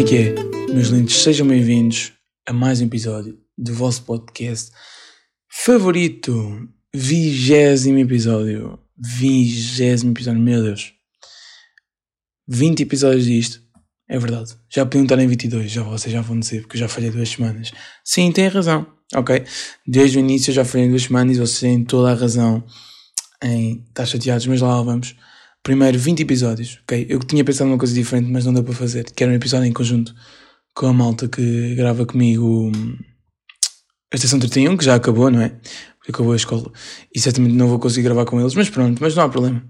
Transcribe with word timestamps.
é 0.00 0.02
que 0.02 0.16
é? 0.16 0.34
Meus 0.72 0.88
lindos, 0.88 1.22
sejam 1.22 1.46
bem-vindos 1.46 2.12
a 2.48 2.54
mais 2.54 2.80
um 2.80 2.86
episódio 2.86 3.38
do 3.58 3.74
vosso 3.74 4.02
podcast 4.04 4.72
favorito. 5.46 6.66
Vigésimo 6.94 7.98
episódio. 7.98 8.78
Vigésimo 8.96 10.12
episódio, 10.12 10.40
meu 10.40 10.62
Deus. 10.62 10.94
20 12.48 12.80
episódios 12.80 13.26
disto. 13.26 13.60
É 14.08 14.18
verdade. 14.18 14.56
Já 14.70 14.86
podiam 14.86 15.02
estar 15.02 15.18
em 15.18 15.26
22, 15.26 15.70
já 15.70 15.82
vocês 15.82 16.10
já 16.10 16.22
vão 16.22 16.40
dizer, 16.40 16.62
porque 16.62 16.78
eu 16.78 16.80
já 16.80 16.88
falhei 16.88 17.10
duas 17.10 17.28
semanas. 17.28 17.70
Sim, 18.02 18.32
tem 18.32 18.48
razão. 18.48 18.86
Ok? 19.14 19.44
Desde 19.86 20.16
o 20.16 20.20
início 20.20 20.50
eu 20.50 20.54
já 20.54 20.64
falhei 20.64 20.88
duas 20.88 21.02
semanas 21.02 21.36
e 21.36 21.40
vocês 21.40 21.60
têm 21.60 21.84
toda 21.84 22.10
a 22.10 22.14
razão 22.14 22.64
em 23.44 23.84
estar 23.86 24.06
chateados, 24.06 24.46
mas 24.46 24.62
lá 24.62 24.80
vamos. 24.80 25.14
Primeiro 25.62 25.98
20 25.98 26.20
episódios, 26.20 26.78
ok? 26.82 27.06
Eu 27.08 27.18
tinha 27.20 27.44
pensado 27.44 27.68
numa 27.68 27.78
coisa 27.78 27.92
diferente, 27.94 28.30
mas 28.30 28.46
não 28.46 28.52
deu 28.52 28.64
para 28.64 28.74
fazer. 28.74 29.04
Que 29.04 29.22
era 29.22 29.32
um 29.32 29.36
episódio 29.36 29.66
em 29.66 29.72
conjunto 29.72 30.14
com 30.74 30.86
a 30.86 30.92
malta 30.92 31.28
que 31.28 31.74
grava 31.74 32.06
comigo 32.06 32.70
hum, 32.74 32.96
a 34.12 34.16
Estação 34.16 34.38
31, 34.38 34.76
que 34.76 34.84
já 34.84 34.94
acabou, 34.94 35.30
não 35.30 35.40
é? 35.40 35.50
Porque 35.98 36.10
acabou 36.12 36.32
a 36.32 36.36
escola. 36.36 36.72
E 37.14 37.20
certamente 37.20 37.54
não 37.54 37.68
vou 37.68 37.78
conseguir 37.78 38.04
gravar 38.04 38.24
com 38.24 38.40
eles, 38.40 38.54
mas 38.54 38.70
pronto, 38.70 38.98
mas 39.00 39.14
não 39.14 39.24
há 39.24 39.28
problema. 39.28 39.62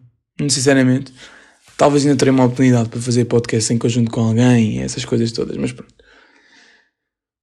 Sinceramente, 0.48 1.12
talvez 1.76 2.04
ainda 2.06 2.16
terei 2.16 2.32
uma 2.32 2.44
oportunidade 2.44 2.88
para 2.88 3.00
fazer 3.00 3.24
podcast 3.26 3.72
em 3.72 3.78
conjunto 3.78 4.10
com 4.10 4.20
alguém 4.20 4.80
essas 4.80 5.04
coisas 5.04 5.32
todas, 5.32 5.56
mas 5.56 5.72
pronto. 5.72 5.92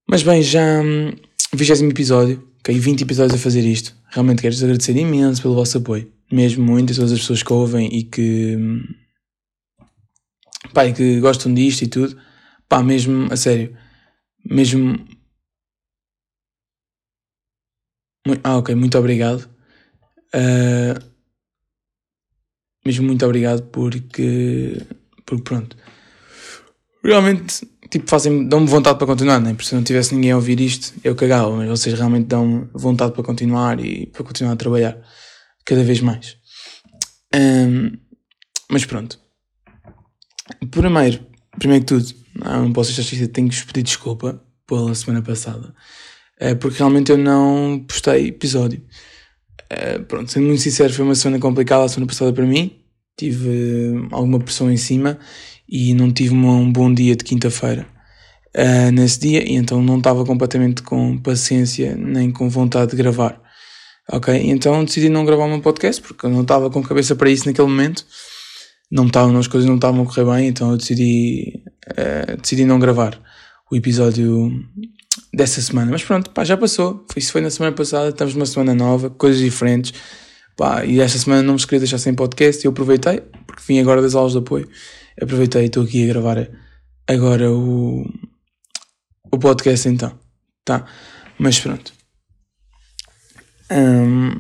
Mas 0.09 0.23
bem, 0.23 0.41
já 0.41 0.81
hum, 0.81 1.11
vigésimo 1.53 1.91
episódio, 1.91 2.47
ok? 2.61 2.79
20 2.79 3.01
episódios 3.01 3.39
a 3.39 3.43
fazer 3.43 3.61
isto. 3.61 3.93
Realmente 4.09 4.41
quero-vos 4.41 4.63
agradecer 4.63 4.95
imenso 4.95 5.41
pelo 5.41 5.53
vosso 5.53 5.77
apoio. 5.77 6.16
Mesmo 6.31 6.65
muitas 6.65 6.97
todas 6.97 7.13
as 7.13 7.19
pessoas 7.19 7.41
que 7.43 7.53
ouvem 7.53 7.87
e 7.93 8.03
que. 8.03 8.57
Pá, 10.73 10.85
e 10.85 10.93
que 10.93 11.19
gostam 11.19 11.53
disto 11.53 11.83
e 11.83 11.87
tudo. 11.87 12.19
Pá, 12.67 12.83
mesmo, 12.83 13.31
a 13.31 13.37
sério. 13.37 13.75
Mesmo. 14.45 14.97
Ah, 18.43 18.57
ok, 18.57 18.75
muito 18.75 18.97
obrigado. 18.97 19.49
Ah, 20.33 20.99
mesmo 22.85 23.05
muito 23.05 23.25
obrigado 23.25 23.63
porque. 23.71 24.81
Porque 25.25 25.43
pronto. 25.43 25.77
Realmente, 27.03 27.65
tipo, 27.89 28.09
fazem, 28.09 28.47
dão-me 28.49 28.67
vontade 28.67 28.97
para 28.97 29.07
continuar, 29.07 29.39
né? 29.39 29.53
Porque 29.53 29.69
se 29.69 29.75
não 29.75 29.83
tivesse 29.83 30.13
ninguém 30.13 30.31
a 30.31 30.35
ouvir 30.35 30.59
isto, 30.59 30.93
eu 31.03 31.15
cagava, 31.15 31.55
mas 31.55 31.69
vocês 31.69 31.97
realmente 31.97 32.27
dão 32.27 32.69
vontade 32.73 33.13
para 33.13 33.23
continuar 33.23 33.79
e 33.79 34.07
para 34.07 34.23
continuar 34.25 34.53
a 34.53 34.57
trabalhar 34.57 34.97
cada 35.67 35.83
vez 35.83 36.01
mais. 36.01 36.37
Ahm, 37.35 37.97
mas 38.71 38.85
pronto. 38.85 39.19
Primeiro, 40.71 41.19
primeiro 41.59 41.85
que 41.85 41.93
tudo, 41.93 42.05
não, 42.33 42.63
não 42.63 42.73
posso 42.73 42.93
de 42.93 43.01
esquecer, 43.01 43.27
tenho 43.27 43.49
que 43.49 43.65
pedir 43.65 43.83
desculpa 43.83 44.41
pela 44.65 44.95
semana 44.95 45.21
passada, 45.21 45.73
eh, 46.39 46.55
porque 46.55 46.77
realmente 46.77 47.11
eu 47.11 47.17
não 47.17 47.83
postei 47.87 48.27
episódio. 48.27 48.81
Eh, 49.69 49.99
pronto, 49.99 50.31
sendo 50.31 50.47
muito 50.47 50.61
sincero, 50.61 50.93
foi 50.93 51.03
uma 51.03 51.15
semana 51.15 51.39
complicada 51.39 51.83
a 51.83 51.89
semana 51.89 52.07
passada 52.07 52.31
para 52.33 52.45
mim. 52.45 52.79
Tive 53.17 54.07
alguma 54.11 54.39
pressão 54.39 54.71
em 54.71 54.77
cima 54.77 55.19
e 55.67 55.93
não 55.93 56.11
tive 56.13 56.33
um 56.33 56.71
bom 56.71 56.93
dia 56.93 57.15
de 57.15 57.23
quinta-feira 57.23 57.87
nesse 58.93 59.19
dia, 59.19 59.43
e 59.47 59.55
então 59.55 59.83
não 59.83 59.99
estava 59.99 60.25
completamente 60.25 60.81
com 60.81 61.17
paciência 61.19 61.95
nem 61.95 62.31
com 62.31 62.49
vontade 62.49 62.91
de 62.91 62.97
gravar. 62.97 63.41
Ok? 64.11 64.33
Então 64.33 64.85
decidi 64.85 65.09
não 65.09 65.25
gravar 65.25 65.45
o 65.45 65.49
meu 65.49 65.61
podcast 65.61 66.01
porque 66.01 66.25
eu 66.25 66.29
não 66.29 66.41
estava 66.41 66.69
com 66.69 66.81
cabeça 66.81 67.15
para 67.15 67.29
isso 67.29 67.45
naquele 67.45 67.67
momento. 67.67 68.05
Não 68.89 69.05
estavam, 69.05 69.37
as 69.37 69.47
coisas 69.47 69.67
não 69.67 69.75
estavam 69.75 70.03
a 70.03 70.05
correr 70.05 70.23
bem, 70.23 70.47
então 70.47 70.71
eu 70.71 70.77
decidi, 70.77 71.61
eh, 71.97 72.37
decidi 72.41 72.63
não 72.63 72.79
gravar 72.79 73.19
o 73.69 73.75
episódio 73.75 74.49
dessa 75.33 75.61
semana. 75.61 75.91
Mas 75.91 76.03
pronto, 76.03 76.31
pá, 76.31 76.45
já 76.45 76.55
passou. 76.55 77.05
Isso 77.15 77.31
foi 77.33 77.41
na 77.41 77.49
semana 77.49 77.75
passada, 77.75 78.09
estamos 78.09 78.33
numa 78.33 78.45
semana 78.45 78.73
nova, 78.73 79.09
coisas 79.09 79.41
diferentes. 79.41 79.93
Pá, 80.55 80.85
e 80.85 81.01
esta 81.01 81.19
semana 81.19 81.43
não 81.43 81.55
me 81.55 81.59
queria 81.59 81.79
deixar 81.79 81.97
sem 81.97 82.13
podcast 82.13 82.63
e 82.63 82.67
eu 82.67 82.71
aproveitei, 82.71 83.21
porque 83.45 83.61
vim 83.67 83.79
agora 83.79 84.01
das 84.01 84.15
aulas 84.15 84.31
de 84.31 84.39
apoio. 84.39 84.67
Aproveitei 85.21 85.63
e 85.63 85.65
estou 85.65 85.83
aqui 85.83 86.03
a 86.03 86.07
gravar 86.07 86.47
agora 87.07 87.51
o, 87.51 88.05
o 89.31 89.37
podcast 89.37 89.87
então. 89.89 90.17
Tá? 90.63 90.85
Mas 91.37 91.59
pronto. 91.59 91.96
Ahm, 93.69 94.39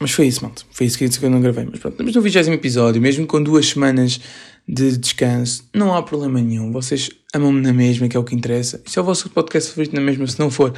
mas 0.00 0.12
foi 0.12 0.26
isso, 0.26 0.42
malta. 0.42 0.62
Foi 0.70 0.86
isso 0.86 0.96
que 0.96 1.04
eu 1.04 1.30
não 1.30 1.40
gravei. 1.40 1.66
Mas 1.70 1.78
pronto, 1.78 1.94
estamos 1.94 2.14
no 2.14 2.22
vigésimo 2.22 2.54
episódio, 2.54 3.02
mesmo 3.02 3.26
com 3.26 3.42
duas 3.42 3.66
semanas 3.66 4.20
de 4.66 4.96
descanso, 4.96 5.68
não 5.74 5.94
há 5.94 6.02
problema 6.02 6.40
nenhum. 6.40 6.72
Vocês 6.72 7.10
amam-me 7.34 7.60
na 7.60 7.72
mesma, 7.72 8.08
que 8.08 8.16
é 8.16 8.20
o 8.20 8.24
que 8.24 8.34
interessa. 8.34 8.80
Isto 8.86 8.98
é 8.98 9.02
o 9.02 9.06
vosso 9.06 9.28
podcast 9.30 9.70
favorito 9.70 9.94
na 9.94 10.00
mesma. 10.00 10.26
Se 10.26 10.38
não 10.38 10.50
for, 10.50 10.72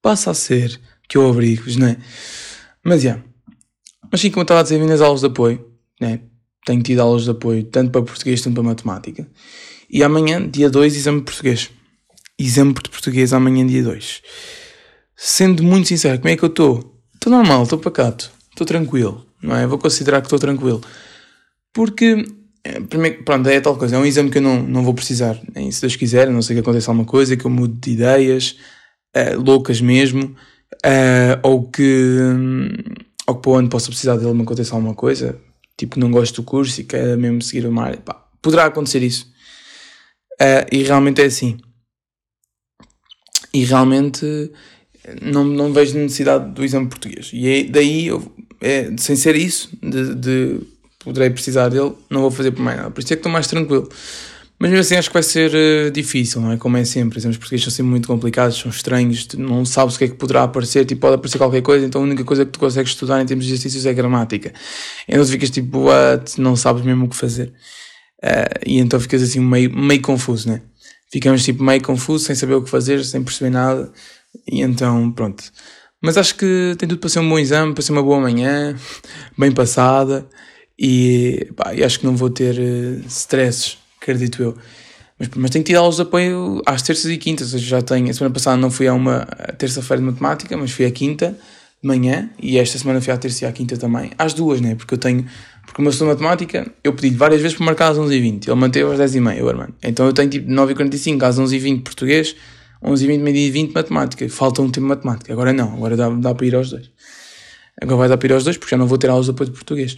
passa 0.00 0.30
a 0.30 0.34
ser, 0.34 0.80
que 1.08 1.18
eu 1.18 1.24
obrigo-vos, 1.24 1.76
não 1.76 1.88
é? 1.88 1.96
Mas 2.84 3.02
já. 3.02 3.22
Mas 4.10 4.20
sim, 4.20 4.30
como 4.30 4.40
eu 4.40 4.44
estava 4.44 4.60
a 4.60 4.62
dizer, 4.62 4.78
vim 4.78 4.86
nas 4.86 5.00
aulas 5.00 5.20
de 5.20 5.26
apoio, 5.26 5.66
né? 6.00 6.20
Tenho 6.64 6.82
tido 6.82 7.00
aulas 7.00 7.24
de 7.24 7.30
apoio 7.30 7.64
tanto 7.64 7.90
para 7.90 8.02
português, 8.02 8.40
tanto 8.40 8.54
para 8.54 8.62
matemática. 8.62 9.28
E 9.90 10.02
amanhã, 10.02 10.48
dia 10.48 10.70
2, 10.70 10.96
exame 10.96 11.18
de 11.18 11.24
português. 11.24 11.70
Exame 12.38 12.72
de 12.74 12.88
português 12.88 13.32
amanhã, 13.32 13.66
dia 13.66 13.82
2. 13.82 14.22
Sendo 15.16 15.62
muito 15.62 15.88
sincero, 15.88 16.18
como 16.18 16.28
é 16.28 16.36
que 16.36 16.44
eu 16.44 16.48
estou? 16.48 16.91
Estou 17.22 17.32
normal, 17.32 17.62
estou 17.62 17.78
pacato, 17.78 18.32
estou 18.50 18.66
tranquilo, 18.66 19.24
não 19.40 19.54
é? 19.54 19.64
Vou 19.64 19.78
considerar 19.78 20.20
que 20.20 20.26
estou 20.26 20.40
tranquilo. 20.40 20.80
Porque, 21.72 22.26
eh, 22.64 22.80
primeiro, 22.80 23.22
pronto, 23.22 23.48
é 23.48 23.60
tal 23.60 23.76
coisa, 23.76 23.94
é 23.94 23.98
um 24.00 24.04
exame 24.04 24.28
que 24.28 24.38
eu 24.38 24.42
não, 24.42 24.60
não 24.60 24.82
vou 24.82 24.92
precisar, 24.92 25.40
nem 25.54 25.70
se 25.70 25.80
Deus 25.80 25.94
quiser, 25.94 26.28
não 26.28 26.42
sei 26.42 26.56
que 26.56 26.60
aconteça 26.60 26.90
alguma 26.90 27.06
coisa, 27.06 27.36
que 27.36 27.44
eu 27.44 27.50
mude 27.50 27.74
de 27.74 27.92
ideias, 27.92 28.56
eh, 29.14 29.36
loucas 29.36 29.80
mesmo, 29.80 30.34
eh, 30.84 31.38
ou 31.44 31.70
que, 31.70 32.18
hum, 32.20 32.70
ou 33.28 33.36
que 33.36 33.42
para 33.42 33.50
o 33.52 33.54
ano 33.54 33.68
possa 33.68 33.86
precisar 33.86 34.16
dele 34.16 34.34
me 34.34 34.42
aconteça 34.42 34.74
alguma 34.74 34.94
coisa, 34.96 35.40
tipo, 35.76 36.00
não 36.00 36.10
gosto 36.10 36.42
do 36.42 36.44
curso 36.44 36.80
e 36.80 36.84
quero 36.84 37.16
mesmo 37.20 37.40
seguir 37.40 37.68
uma 37.68 37.84
área, 37.84 37.98
pá, 37.98 38.14
poderá 38.42 38.64
acontecer 38.64 39.00
isso. 39.00 39.32
Eh, 40.40 40.66
e 40.72 40.82
realmente 40.82 41.22
é 41.22 41.26
assim. 41.26 41.56
E 43.54 43.64
realmente 43.64 44.50
não, 45.20 45.44
não 45.44 45.72
vejo 45.72 45.98
necessidade 45.98 46.50
do 46.52 46.64
exame 46.64 46.88
português. 46.88 47.30
E 47.32 47.48
é, 47.48 47.64
daí, 47.64 48.06
eu, 48.06 48.32
é, 48.60 48.90
sem 48.96 49.16
ser 49.16 49.36
isso, 49.36 49.70
de, 49.82 50.14
de 50.14 50.60
poderei 51.00 51.30
precisar 51.30 51.68
dele, 51.68 51.92
não 52.08 52.20
vou 52.20 52.30
fazer 52.30 52.52
por 52.52 52.62
mais 52.62 52.76
nada. 52.76 52.90
Por 52.90 53.00
isso 53.00 53.12
é 53.12 53.16
que 53.16 53.20
estou 53.20 53.32
mais 53.32 53.46
tranquilo. 53.46 53.88
Mas 54.62 54.70
mesmo 54.70 54.82
assim 54.82 54.94
acho 54.94 55.08
que 55.08 55.14
vai 55.14 55.24
ser 55.24 55.52
eh, 55.52 55.90
difícil, 55.90 56.40
não 56.40 56.52
é? 56.52 56.56
Como 56.56 56.76
é 56.76 56.84
sempre. 56.84 57.18
Exames 57.18 57.36
portugueses 57.36 57.64
são 57.64 57.72
sempre 57.72 57.90
muito 57.90 58.06
complicados, 58.06 58.56
são 58.56 58.70
estranhos, 58.70 59.26
não 59.36 59.64
sabes 59.64 59.96
o 59.96 59.98
que 59.98 60.04
é 60.04 60.08
que 60.08 60.14
poderá 60.14 60.44
aparecer, 60.44 60.84
tipo, 60.84 61.00
pode 61.00 61.16
aparecer 61.16 61.36
qualquer 61.36 61.62
coisa, 61.62 61.84
então 61.84 62.00
a 62.00 62.04
única 62.04 62.22
coisa 62.22 62.44
que 62.44 62.52
tu 62.52 62.60
consegues 62.60 62.92
estudar 62.92 63.20
em 63.20 63.26
termos 63.26 63.44
de 63.44 63.50
exercícios 63.50 63.86
é 63.86 63.92
gramática. 63.92 64.52
Então 65.08 65.24
tu 65.24 65.32
ficas 65.32 65.50
tipo, 65.50 65.78
what? 65.80 66.40
Não 66.40 66.54
sabes 66.54 66.84
mesmo 66.84 67.06
o 67.06 67.08
que 67.08 67.16
fazer. 67.16 67.52
Eh, 68.22 68.60
e 68.66 68.78
então 68.78 69.00
ficas 69.00 69.20
assim 69.20 69.40
meio, 69.40 69.76
meio 69.76 70.00
confuso, 70.00 70.48
né? 70.48 70.62
Ficamos 71.10 71.44
tipo 71.44 71.64
meio 71.64 71.82
confuso, 71.82 72.24
sem 72.24 72.36
saber 72.36 72.54
o 72.54 72.62
que 72.62 72.70
fazer, 72.70 73.04
sem 73.04 73.20
perceber 73.20 73.50
nada. 73.50 73.92
E 74.46 74.60
então, 74.60 75.10
pronto. 75.12 75.44
Mas 76.00 76.16
acho 76.16 76.34
que 76.34 76.74
tem 76.78 76.88
tudo 76.88 76.98
para 76.98 77.08
ser 77.08 77.20
um 77.20 77.28
bom 77.28 77.38
exame, 77.38 77.74
para 77.74 77.82
ser 77.82 77.92
uma 77.92 78.02
boa 78.02 78.20
manhã, 78.20 78.76
bem 79.38 79.52
passada. 79.52 80.26
E, 80.78 81.48
pá, 81.54 81.72
acho 81.84 82.00
que 82.00 82.06
não 82.06 82.16
vou 82.16 82.28
ter 82.28 82.58
eh, 82.58 83.00
stresses, 83.06 83.78
acredito 84.00 84.42
eu. 84.42 84.56
Mas, 85.18 85.28
mas 85.36 85.50
tenho 85.50 85.64
tido 85.64 85.76
aulas 85.76 85.96
de 85.96 86.02
apoio 86.02 86.60
às 86.66 86.82
terças 86.82 87.10
e 87.10 87.16
quintas. 87.16 87.50
Já 87.50 87.80
tenho. 87.80 88.10
A 88.10 88.12
semana 88.12 88.34
passada 88.34 88.56
não 88.56 88.70
fui 88.70 88.88
a 88.88 88.94
uma 88.94 89.24
terça-feira 89.56 90.00
de 90.00 90.06
matemática, 90.06 90.56
mas 90.56 90.72
fui 90.72 90.84
à 90.84 90.90
quinta 90.90 91.38
de 91.80 91.86
manhã. 91.86 92.28
E 92.40 92.58
esta 92.58 92.78
semana 92.78 93.00
fui 93.00 93.12
à 93.12 93.16
terça 93.16 93.44
e 93.44 93.48
à 93.48 93.52
quinta 93.52 93.76
também. 93.76 94.10
Às 94.18 94.34
duas, 94.34 94.60
né? 94.60 94.74
Porque 94.74 94.94
eu 94.94 94.98
tenho. 94.98 95.24
Porque 95.64 95.80
o 95.80 95.84
meu 95.84 95.92
de 95.92 96.02
matemática, 96.02 96.66
eu 96.82 96.92
pedi 96.92 97.14
várias 97.14 97.40
vezes 97.40 97.56
para 97.56 97.64
marcar 97.64 97.92
às 97.92 97.98
11h20. 97.98 98.48
Ele 98.48 98.56
manteve 98.56 98.92
às 98.92 98.98
10h30, 98.98 99.42
o 99.42 99.48
Armando. 99.48 99.74
Então 99.82 100.06
eu 100.06 100.12
tenho 100.12 100.28
tipo 100.28 100.50
9h45 100.50 101.22
às 101.22 101.38
11h20 101.38 101.82
português, 101.84 102.34
11h20, 102.84 103.18
meio-dia 103.20 103.46
e 103.46 103.50
20 103.50 103.72
matemática. 103.72 104.28
Falta 104.28 104.62
um 104.62 104.66
tempo 104.66 104.86
de 104.86 104.88
matemática. 104.88 105.32
Agora 105.32 105.52
não, 105.52 105.74
agora 105.74 105.96
dá, 105.96 106.08
dá 106.10 106.34
para 106.34 106.46
ir 106.46 106.54
aos 106.54 106.70
dois. 106.70 106.90
Agora 107.80 107.96
vai 107.96 108.08
dar 108.08 108.18
para 108.18 108.28
ir 108.28 108.32
aos 108.32 108.44
dois 108.44 108.56
porque 108.56 108.70
já 108.70 108.76
não 108.76 108.86
vou 108.86 108.98
ter 108.98 109.08
aulas 109.08 109.26
de 109.26 109.32
apoio 109.32 109.50
de 109.50 109.54
português. 109.54 109.96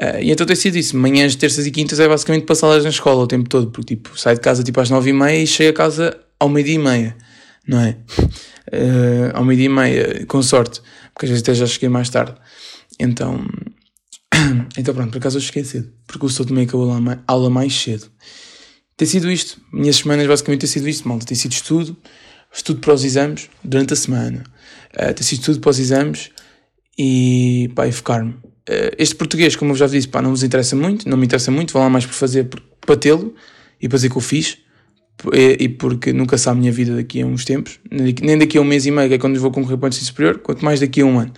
Ah, 0.00 0.20
e 0.20 0.30
então 0.30 0.46
tem 0.46 0.56
sido 0.56 0.76
isso. 0.76 0.96
Manhãs, 0.96 1.34
terças 1.34 1.66
e 1.66 1.70
quintas 1.70 2.00
é 2.00 2.08
basicamente 2.08 2.46
passá-las 2.46 2.84
na 2.84 2.90
escola 2.90 3.22
o 3.22 3.26
tempo 3.26 3.48
todo. 3.48 3.70
Porque 3.70 3.96
tipo, 3.96 4.18
saio 4.18 4.36
de 4.36 4.42
casa 4.42 4.62
tipo 4.62 4.80
às 4.80 4.90
9h30 4.90 5.42
e 5.42 5.46
chego 5.46 5.70
a 5.70 5.74
casa 5.74 6.18
ao 6.38 6.48
meio-dia 6.48 6.74
e 6.74 6.78
meia. 6.78 7.16
Não 7.66 7.80
é? 7.80 7.96
Ah, 8.72 9.38
ao 9.38 9.44
meio-dia 9.44 9.66
e 9.66 9.68
meia, 9.68 10.26
com 10.26 10.42
sorte. 10.42 10.80
Porque 11.12 11.26
às 11.26 11.30
vezes 11.30 11.42
até 11.42 11.54
já 11.54 11.66
cheguei 11.66 11.88
mais 11.88 12.08
tarde. 12.08 12.34
Então, 12.98 13.46
então 14.76 14.94
pronto, 14.94 15.10
por 15.10 15.18
acaso 15.18 15.38
eu 15.38 15.42
cheguei 15.42 15.64
cedo. 15.64 15.90
Porque 16.06 16.26
o 16.26 16.28
Souto 16.28 16.50
também 16.50 16.64
acabou 16.64 16.90
a 16.92 17.18
aula 17.26 17.50
mais 17.50 17.74
cedo. 17.74 18.06
Tem 19.00 19.08
sido 19.08 19.32
isto. 19.32 19.58
Minhas 19.72 19.96
semanas 19.96 20.26
basicamente 20.26 20.60
tem 20.60 20.68
sido 20.68 20.86
isto, 20.86 21.08
malta. 21.08 21.24
Tem 21.24 21.34
sido 21.34 21.52
estudo, 21.52 21.96
estudo 22.52 22.80
para 22.80 22.92
os 22.92 23.02
exames 23.02 23.48
durante 23.64 23.94
a 23.94 23.96
semana. 23.96 24.44
Ah, 24.94 25.14
tem 25.14 25.22
sido 25.22 25.38
estudo 25.38 25.58
para 25.58 25.70
os 25.70 25.78
exames 25.78 26.30
e 26.98 27.70
pá, 27.74 27.88
e 27.88 27.92
focar-me. 27.92 28.34
Eh, 28.68 28.96
este 28.98 29.14
português, 29.14 29.56
como 29.56 29.72
eu 29.72 29.76
já 29.76 29.86
disse, 29.86 30.06
pá, 30.06 30.20
não 30.20 30.28
vos 30.28 30.42
interessa 30.42 30.76
muito, 30.76 31.08
não 31.08 31.16
me 31.16 31.24
interessa 31.24 31.50
muito, 31.50 31.72
vou 31.72 31.80
lá 31.80 31.88
mais 31.88 32.04
por 32.04 32.12
fazer, 32.12 32.44
por- 32.44 32.60
para 32.84 32.94
tê-lo 32.94 33.34
e 33.80 33.88
para 33.88 33.96
dizer 33.96 34.10
que 34.10 34.18
eu 34.18 34.20
fiz, 34.20 34.58
e, 35.32 35.64
e 35.64 35.68
porque 35.70 36.12
nunca 36.12 36.36
sabe 36.36 36.58
a 36.58 36.60
minha 36.60 36.72
vida 36.72 36.94
daqui 36.94 37.22
a 37.22 37.26
uns 37.26 37.46
tempos, 37.46 37.80
nem 37.90 38.36
daqui 38.36 38.58
a 38.58 38.60
um 38.60 38.64
mês 38.64 38.84
e 38.84 38.90
meio, 38.90 39.08
que 39.08 39.14
é 39.14 39.18
quando 39.18 39.40
vou 39.40 39.50
concorrer 39.50 39.78
para 39.78 39.86
o 39.86 39.88
ensino 39.88 40.04
superior, 40.04 40.40
quanto 40.40 40.62
mais 40.62 40.78
daqui 40.78 41.00
a 41.00 41.06
um 41.06 41.18
ano. 41.18 41.32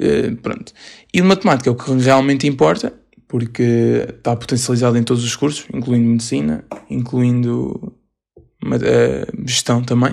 Uh, 0.00 0.34
pronto. 0.38 0.72
E 1.14 1.20
de 1.20 1.26
matemática 1.26 1.70
o 1.70 1.76
que 1.76 1.88
realmente 1.92 2.48
importa, 2.48 2.92
porque 3.28 4.06
está 4.08 4.36
potencializado 4.36 4.96
em 4.96 5.02
todos 5.02 5.24
os 5.24 5.34
cursos, 5.34 5.66
incluindo 5.72 6.08
medicina, 6.08 6.64
incluindo 6.88 7.92
uh, 8.64 9.46
gestão 9.46 9.82
também. 9.82 10.12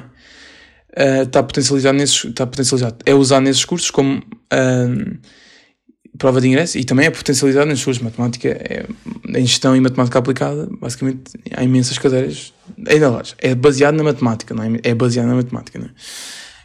Uh, 0.95 1.23
está 1.23 1.41
potencializado 1.41 1.97
nesses, 1.97 2.25
está 2.25 2.45
potencializado, 2.45 2.97
é 3.05 3.13
usado 3.13 3.43
nesses 3.43 3.65
cursos 3.65 3.89
como 3.89 4.17
uh, 4.19 5.19
prova 6.17 6.39
de 6.39 6.47
ingresso 6.47 6.77
e 6.77 6.83
também 6.83 7.07
é 7.07 7.09
potencializado 7.09 7.67
nas 7.67 7.79
suas 7.79 7.99
matemática, 7.99 8.49
é, 8.49 8.85
em 9.27 9.45
gestão 9.45 9.75
e 9.75 9.79
matemática 9.79 10.19
aplicada, 10.19 10.69
basicamente 10.79 11.31
há 11.55 11.63
imensas 11.63 11.97
cadeiras, 11.97 12.53
ainda 12.87 13.09
lá, 13.09 13.23
é 13.39 13.55
baseado 13.55 13.95
na 13.95 14.03
matemática, 14.03 14.53
não 14.53 14.63
é? 14.63 14.79
É 14.83 14.93
baseado 14.93 15.27
na 15.27 15.35
matemática, 15.35 15.79
não 15.79 15.87
é? 15.87 15.91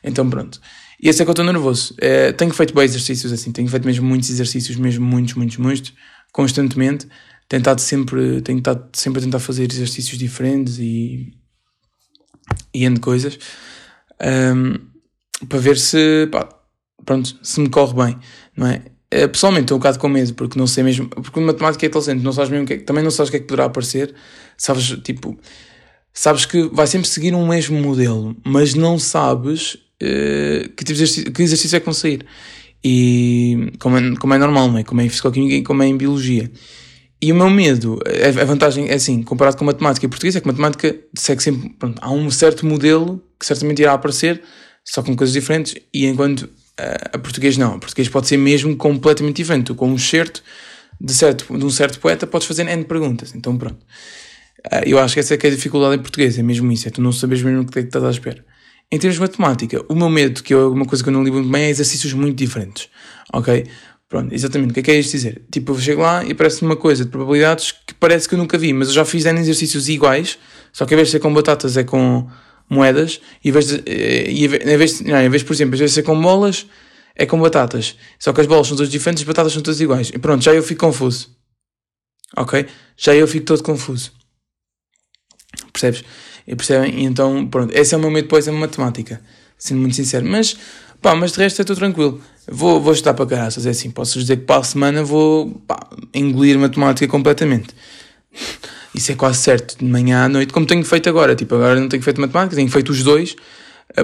Então 0.05 0.29
pronto. 0.29 0.61
E 1.01 1.09
esse 1.09 1.23
é 1.23 1.25
que 1.25 1.31
eu 1.31 1.33
estou 1.33 1.45
nervoso. 1.45 1.95
É, 1.99 2.33
tenho 2.33 2.53
feito 2.53 2.75
bem 2.75 2.85
exercícios 2.85 3.33
assim, 3.33 3.53
tenho 3.53 3.69
feito 3.69 3.87
mesmo 3.87 4.07
muitos 4.07 4.29
exercícios, 4.31 4.77
mesmo 4.77 5.07
muitos, 5.07 5.35
muitos, 5.35 5.57
muitos, 5.57 5.95
constantemente. 6.39 7.09
Tentado 7.49 7.81
sempre, 7.81 8.41
tenho 8.43 8.59
estado 8.59 8.89
sempre 8.93 9.19
a 9.19 9.25
tentar 9.25 9.41
fazer 9.41 9.69
exercícios 9.73 10.17
diferentes 10.17 10.79
e, 10.79 11.35
e 12.73 12.85
N 12.85 13.01
coisas 13.01 13.37
um, 14.55 15.47
para 15.49 15.59
ver 15.59 15.77
se, 15.77 16.29
pá, 16.31 16.49
pronto, 17.05 17.37
se 17.43 17.61
me 17.61 17.69
corre 17.69 17.95
bem, 17.95 18.19
não 18.57 18.69
é? 18.69 18.85
Eh, 19.11 19.27
pessoalmente 19.27 19.65
estou 19.65 19.79
um 19.79 19.81
bocado 19.81 19.99
com 19.99 20.09
medo, 20.09 20.33
porque 20.35 20.57
não 20.57 20.67
sei 20.69 20.85
mesmo. 20.85 21.09
Porque 21.09 21.41
matemática 21.41 21.85
é 21.85 21.89
inteligente, 21.89 22.23
não 22.23 22.33
sabes 22.33 22.51
mesmo 22.51 22.67
que 22.67 22.75
é, 22.75 22.79
também 22.79 23.03
não 23.03 23.11
sabes 23.11 23.31
o 23.31 23.33
que 23.33 23.39
é 23.39 23.41
que 23.41 23.47
poderá 23.47 23.65
aparecer. 23.65 24.15
Sabes, 24.57 24.97
tipo, 25.03 25.37
sabes 26.13 26.47
que 26.47 26.69
vai 26.69 26.87
sempre 26.87 27.09
seguir 27.09 27.35
um 27.35 27.49
mesmo 27.49 27.81
modelo, 27.81 28.37
mas 28.45 28.75
não 28.75 28.97
sabes 28.97 29.75
uh, 29.75 30.69
que, 30.77 30.85
tipo 30.85 30.85
de 30.85 30.93
exercício, 30.93 31.33
que 31.33 31.43
exercício 31.43 31.77
é 31.77 31.81
que 31.81 31.87
vão 31.87 31.95
sair. 31.95 32.25
E 32.83 33.73
como 33.79 33.97
é, 33.97 34.17
como 34.17 34.35
é 34.35 34.39
normal, 34.39 34.71
não 34.71 34.79
é? 34.79 34.85
Como 34.85 35.01
é 35.01 35.05
em 35.05 35.09
fisicoquímica 35.09 35.55
e 35.55 35.63
como 35.63 35.83
é 35.83 35.87
em 35.87 35.97
biologia. 35.97 36.51
E 37.21 37.33
o 37.33 37.35
meu 37.35 37.51
medo, 37.51 37.99
a 38.41 38.45
vantagem 38.45 38.89
é 38.89 38.95
assim, 38.95 39.23
comparado 39.23 39.57
com 39.57 39.65
matemática 39.65 40.07
e 40.07 40.09
português, 40.09 40.37
é 40.37 40.41
que 40.41 40.47
matemática 40.47 40.97
segue 41.17 41.43
sempre. 41.43 41.71
Pronto, 41.71 41.99
há 42.01 42.13
um 42.13 42.31
certo 42.31 42.65
modelo 42.65 43.21
que 43.39 43.45
certamente 43.45 43.83
irá 43.83 43.93
aparecer, 43.93 44.41
só 44.85 45.03
com 45.03 45.17
coisas 45.17 45.33
diferentes, 45.33 45.75
e 45.93 46.07
enquanto 46.07 46.49
a 47.13 47.19
português 47.19 47.57
não. 47.57 47.75
A 47.75 47.79
português 47.79 48.09
pode 48.09 48.29
ser 48.29 48.37
mesmo 48.37 48.77
completamente 48.77 49.37
diferente. 49.37 49.67
Tu, 49.67 49.75
com 49.75 49.91
um 49.91 49.99
certo 49.99 50.43
de, 51.01 51.13
certo 51.13 51.59
de 51.59 51.65
um 51.65 51.71
certo 51.71 51.99
poeta, 51.99 52.27
podes 52.27 52.47
fazer 52.47 52.67
N 52.69 52.85
perguntas. 52.85 53.35
Então, 53.35 53.57
pronto. 53.57 53.85
Ah, 54.71 54.83
eu 54.85 54.99
acho 54.99 55.15
que 55.15 55.21
essa 55.21 55.35
é 55.35 55.37
que 55.37 55.47
é 55.47 55.51
a 55.51 55.55
dificuldade 55.55 55.97
em 55.97 55.99
português, 55.99 56.39
é 56.39 56.43
mesmo 56.43 56.71
isso, 56.73 56.89
é 56.89 56.91
tu 56.91 57.01
não 57.01 57.13
sabes 57.13 57.43
mesmo 57.43 57.63
o 57.63 57.67
que 57.67 57.79
é 57.79 57.83
que 57.83 57.89
estás 57.89 58.05
à 58.05 58.11
espera. 58.11 58.45
Em 58.91 58.99
termos 58.99 59.17
de 59.17 59.21
matemática, 59.21 59.85
o 59.89 59.95
meu 59.95 60.09
medo, 60.09 60.43
que 60.43 60.55
é 60.55 60.57
uma 60.57 60.87
coisa 60.87 61.05
que 61.05 61.11
eu 61.11 61.13
não 61.13 61.23
ligo 61.23 61.37
muito 61.37 61.51
bem, 61.51 61.65
é 61.65 61.71
exercícios 61.71 62.13
muito 62.15 62.37
diferentes. 62.37 62.89
Ok? 63.33 63.67
Pronto, 64.09 64.35
exatamente. 64.35 64.71
O 64.71 64.75
que 64.75 64.81
é 64.81 64.83
que 64.83 64.91
é 64.91 64.99
isto 64.99 65.13
dizer? 65.13 65.43
Tipo, 65.53 65.73
eu 65.73 65.79
chego 65.79 66.01
lá 66.01 66.25
e 66.25 66.33
parece-me 66.33 66.71
uma 66.71 66.77
coisa 66.77 67.05
de 67.05 67.11
probabilidades 67.11 67.73
que 67.73 67.93
parece 67.95 68.27
que 68.27 68.35
eu 68.35 68.39
nunca 68.39 68.57
vi, 68.57 68.73
mas 68.73 68.89
eu 68.89 68.95
já 68.95 69.05
fiz 69.05 69.27
N 69.27 69.39
exercícios 69.39 69.89
iguais, 69.91 70.39
só 70.73 70.87
que 70.87 70.95
em 70.95 70.97
vez 70.97 71.09
de 71.09 71.13
ser 71.13 71.21
com 71.21 71.33
batatas 71.33 71.77
é 71.77 71.85
com 71.85 72.27
moedas, 72.71 73.21
e 73.45 73.51
em 73.51 73.53
vez, 73.53 73.67
de, 73.67 73.83
eh, 73.85 74.31
e 74.31 74.45
em 74.47 74.77
vez, 74.79 75.01
não, 75.03 75.21
em 75.21 75.29
vez 75.29 75.43
por 75.43 75.53
exemplo, 75.53 75.75
em 75.75 75.79
vez 75.79 75.91
de 75.91 75.95
ser 75.97 76.03
com 76.03 76.19
bolas, 76.19 76.67
é 77.15 77.27
com 77.27 77.39
batatas. 77.39 77.97
Só 78.19 78.33
que 78.33 78.41
as 78.41 78.47
bolas 78.47 78.69
são 78.69 78.77
todas 78.77 78.91
diferentes, 78.91 79.23
as 79.23 79.27
batatas 79.27 79.53
são 79.53 79.61
todas 79.61 79.81
iguais. 79.81 80.11
E 80.15 80.19
pronto, 80.19 80.43
já 80.43 80.55
eu 80.55 80.63
fico 80.63 80.87
confuso. 80.87 81.37
Ok? 82.37 82.67
Já 82.97 83.15
eu 83.15 83.29
fico 83.29 83.45
todo 83.45 83.63
confuso. 83.63 84.13
Percebes? 85.73 86.05
E 86.49 86.57
percebem? 86.57 87.05
Então, 87.05 87.47
pronto, 87.47 87.77
esse 87.77 87.95
é 87.95 87.99
o 87.99 88.01
meu 88.01 88.11
medo 88.11 88.25
depois, 88.25 88.49
é 88.49 88.51
matemática. 88.51 89.21
Sendo 89.59 89.81
muito 89.81 89.95
sincero. 89.95 90.27
Mas, 90.27 90.57
pá, 91.03 91.15
mas 91.15 91.33
de 91.33 91.39
resto 91.39 91.61
é 91.61 91.65
tudo 91.65 91.77
tranquilo. 91.77 92.23
Vou, 92.51 92.81
vou 92.81 92.95
estar 92.95 93.13
para 93.13 93.27
caraças, 93.27 93.67
é 93.67 93.71
assim. 93.71 93.91
Posso 93.91 94.19
dizer 94.19 94.39
que 94.39 94.45
para 94.45 94.63
a 94.63 94.65
semana 94.65 95.05
vou 95.05 95.51
pá, 95.67 95.79
engolir 96.15 96.59
matemática 96.59 97.07
completamente. 97.07 97.69
Isso 98.95 99.13
é 99.13 99.15
quase 99.15 99.41
certo, 99.41 99.77
de 99.79 99.85
manhã 99.85 100.25
à 100.25 100.29
noite, 100.29 100.51
como 100.51 100.65
tenho 100.65 100.83
feito 100.85 101.07
agora. 101.11 101.37
Tipo, 101.37 101.57
agora 101.57 101.79
não 101.79 101.89
tenho 101.89 102.03
feito 102.03 102.19
matemática, 102.19 102.57
tenho 102.57 102.71
feito 102.71 102.91
os 102.91 103.03
dois. 103.03 103.37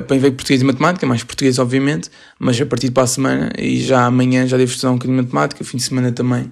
Bem 0.09 0.19
veio 0.19 0.35
português 0.35 0.61
e 0.61 0.65
matemática, 0.65 1.07
mais 1.07 1.25
português, 1.25 1.59
obviamente, 1.59 2.11
mas 2.39 2.61
a 2.61 2.67
partir 2.67 2.91
para 2.91 3.05
a 3.05 3.07
semana 3.07 3.53
e 3.59 3.83
já 3.83 4.05
amanhã 4.05 4.47
já 4.47 4.57
devo 4.57 4.71
estudar 4.71 4.91
um 4.91 4.95
bocadinho 4.95 5.19
de 5.19 5.25
matemática, 5.25 5.65
fim 5.65 5.77
de 5.79 5.83
semana 5.83 6.13
também. 6.13 6.45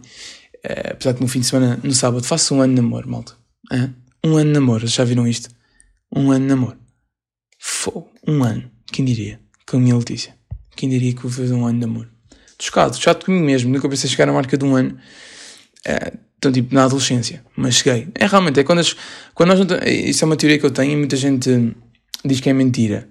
Uh, 0.64 0.92
apesar 0.92 1.14
que 1.14 1.20
no 1.20 1.28
fim 1.28 1.40
de 1.40 1.46
semana, 1.46 1.78
no 1.82 1.92
sábado, 1.92 2.24
faço 2.24 2.54
um 2.54 2.60
ano 2.60 2.74
de 2.74 2.80
namoro, 2.80 3.08
malta. 3.10 3.32
Uh, 3.72 3.90
um 4.24 4.36
ano 4.36 4.46
de 4.46 4.52
namoro, 4.52 4.86
já 4.86 5.02
viram 5.02 5.26
isto? 5.26 5.48
Um 6.14 6.30
ano 6.30 6.40
de 6.40 6.48
namoro. 6.48 6.78
Fô, 7.58 8.06
um 8.26 8.44
ano. 8.44 8.70
Quem 8.92 9.04
diria? 9.04 9.40
Com 9.66 9.78
a 9.78 9.80
minha 9.80 9.96
Letícia. 9.96 10.36
Quem 10.76 10.88
diria 10.88 11.14
que 11.14 11.22
vou 11.22 11.30
fazer 11.30 11.54
um 11.54 11.64
ano 11.64 11.80
de 11.80 11.86
namoro? 11.86 12.08
Chocado, 12.60 12.96
chato 12.96 13.24
comigo 13.24 13.44
mesmo, 13.44 13.72
nunca 13.72 13.88
pensei 13.88 14.08
chegar 14.08 14.26
na 14.26 14.32
marca 14.32 14.56
de 14.56 14.64
um 14.64 14.76
ano. 14.76 14.96
Uh, 15.86 16.18
então, 16.36 16.52
tipo, 16.52 16.74
na 16.74 16.84
adolescência. 16.84 17.44
Mas 17.56 17.76
cheguei. 17.76 18.08
É 18.14 18.26
realmente, 18.26 18.60
é 18.60 18.64
quando, 18.64 18.80
as, 18.80 18.94
quando 19.34 19.50
nós 19.50 19.60
não 19.60 19.78
Isso 19.86 20.24
é 20.24 20.26
uma 20.26 20.36
teoria 20.36 20.58
que 20.58 20.66
eu 20.66 20.70
tenho 20.70 20.92
e 20.92 20.96
muita 20.96 21.16
gente 21.16 21.74
diz 22.24 22.40
que 22.40 22.50
é 22.50 22.52
mentira. 22.52 23.08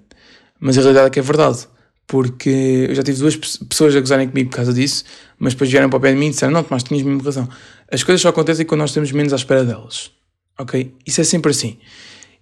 Mas 0.60 0.78
a 0.78 0.82
realidade 0.82 1.08
é 1.08 1.10
que 1.10 1.18
é 1.18 1.22
verdade. 1.22 1.66
Porque 2.06 2.86
eu 2.88 2.94
já 2.94 3.02
tive 3.02 3.18
duas 3.18 3.36
pessoas 3.36 3.96
a 3.96 4.00
gozarem 4.00 4.28
comigo 4.28 4.50
por 4.50 4.56
causa 4.56 4.72
disso, 4.72 5.04
mas 5.38 5.54
depois 5.54 5.70
vieram 5.70 5.88
para 5.88 5.96
o 5.96 6.00
pé 6.00 6.12
de 6.12 6.18
mim 6.18 6.26
e 6.26 6.30
disseram: 6.30 6.52
Não, 6.52 6.62
Tomás, 6.62 6.82
tinhas 6.82 7.02
mesmo 7.02 7.22
razão. 7.22 7.48
As 7.90 8.02
coisas 8.02 8.20
só 8.20 8.28
acontecem 8.28 8.66
quando 8.66 8.80
nós 8.80 8.92
temos 8.92 9.10
menos 9.12 9.32
à 9.32 9.36
espera 9.36 9.64
delas. 9.64 10.10
Ok? 10.58 10.94
Isso 11.06 11.20
é 11.20 11.24
sempre 11.24 11.50
assim. 11.50 11.78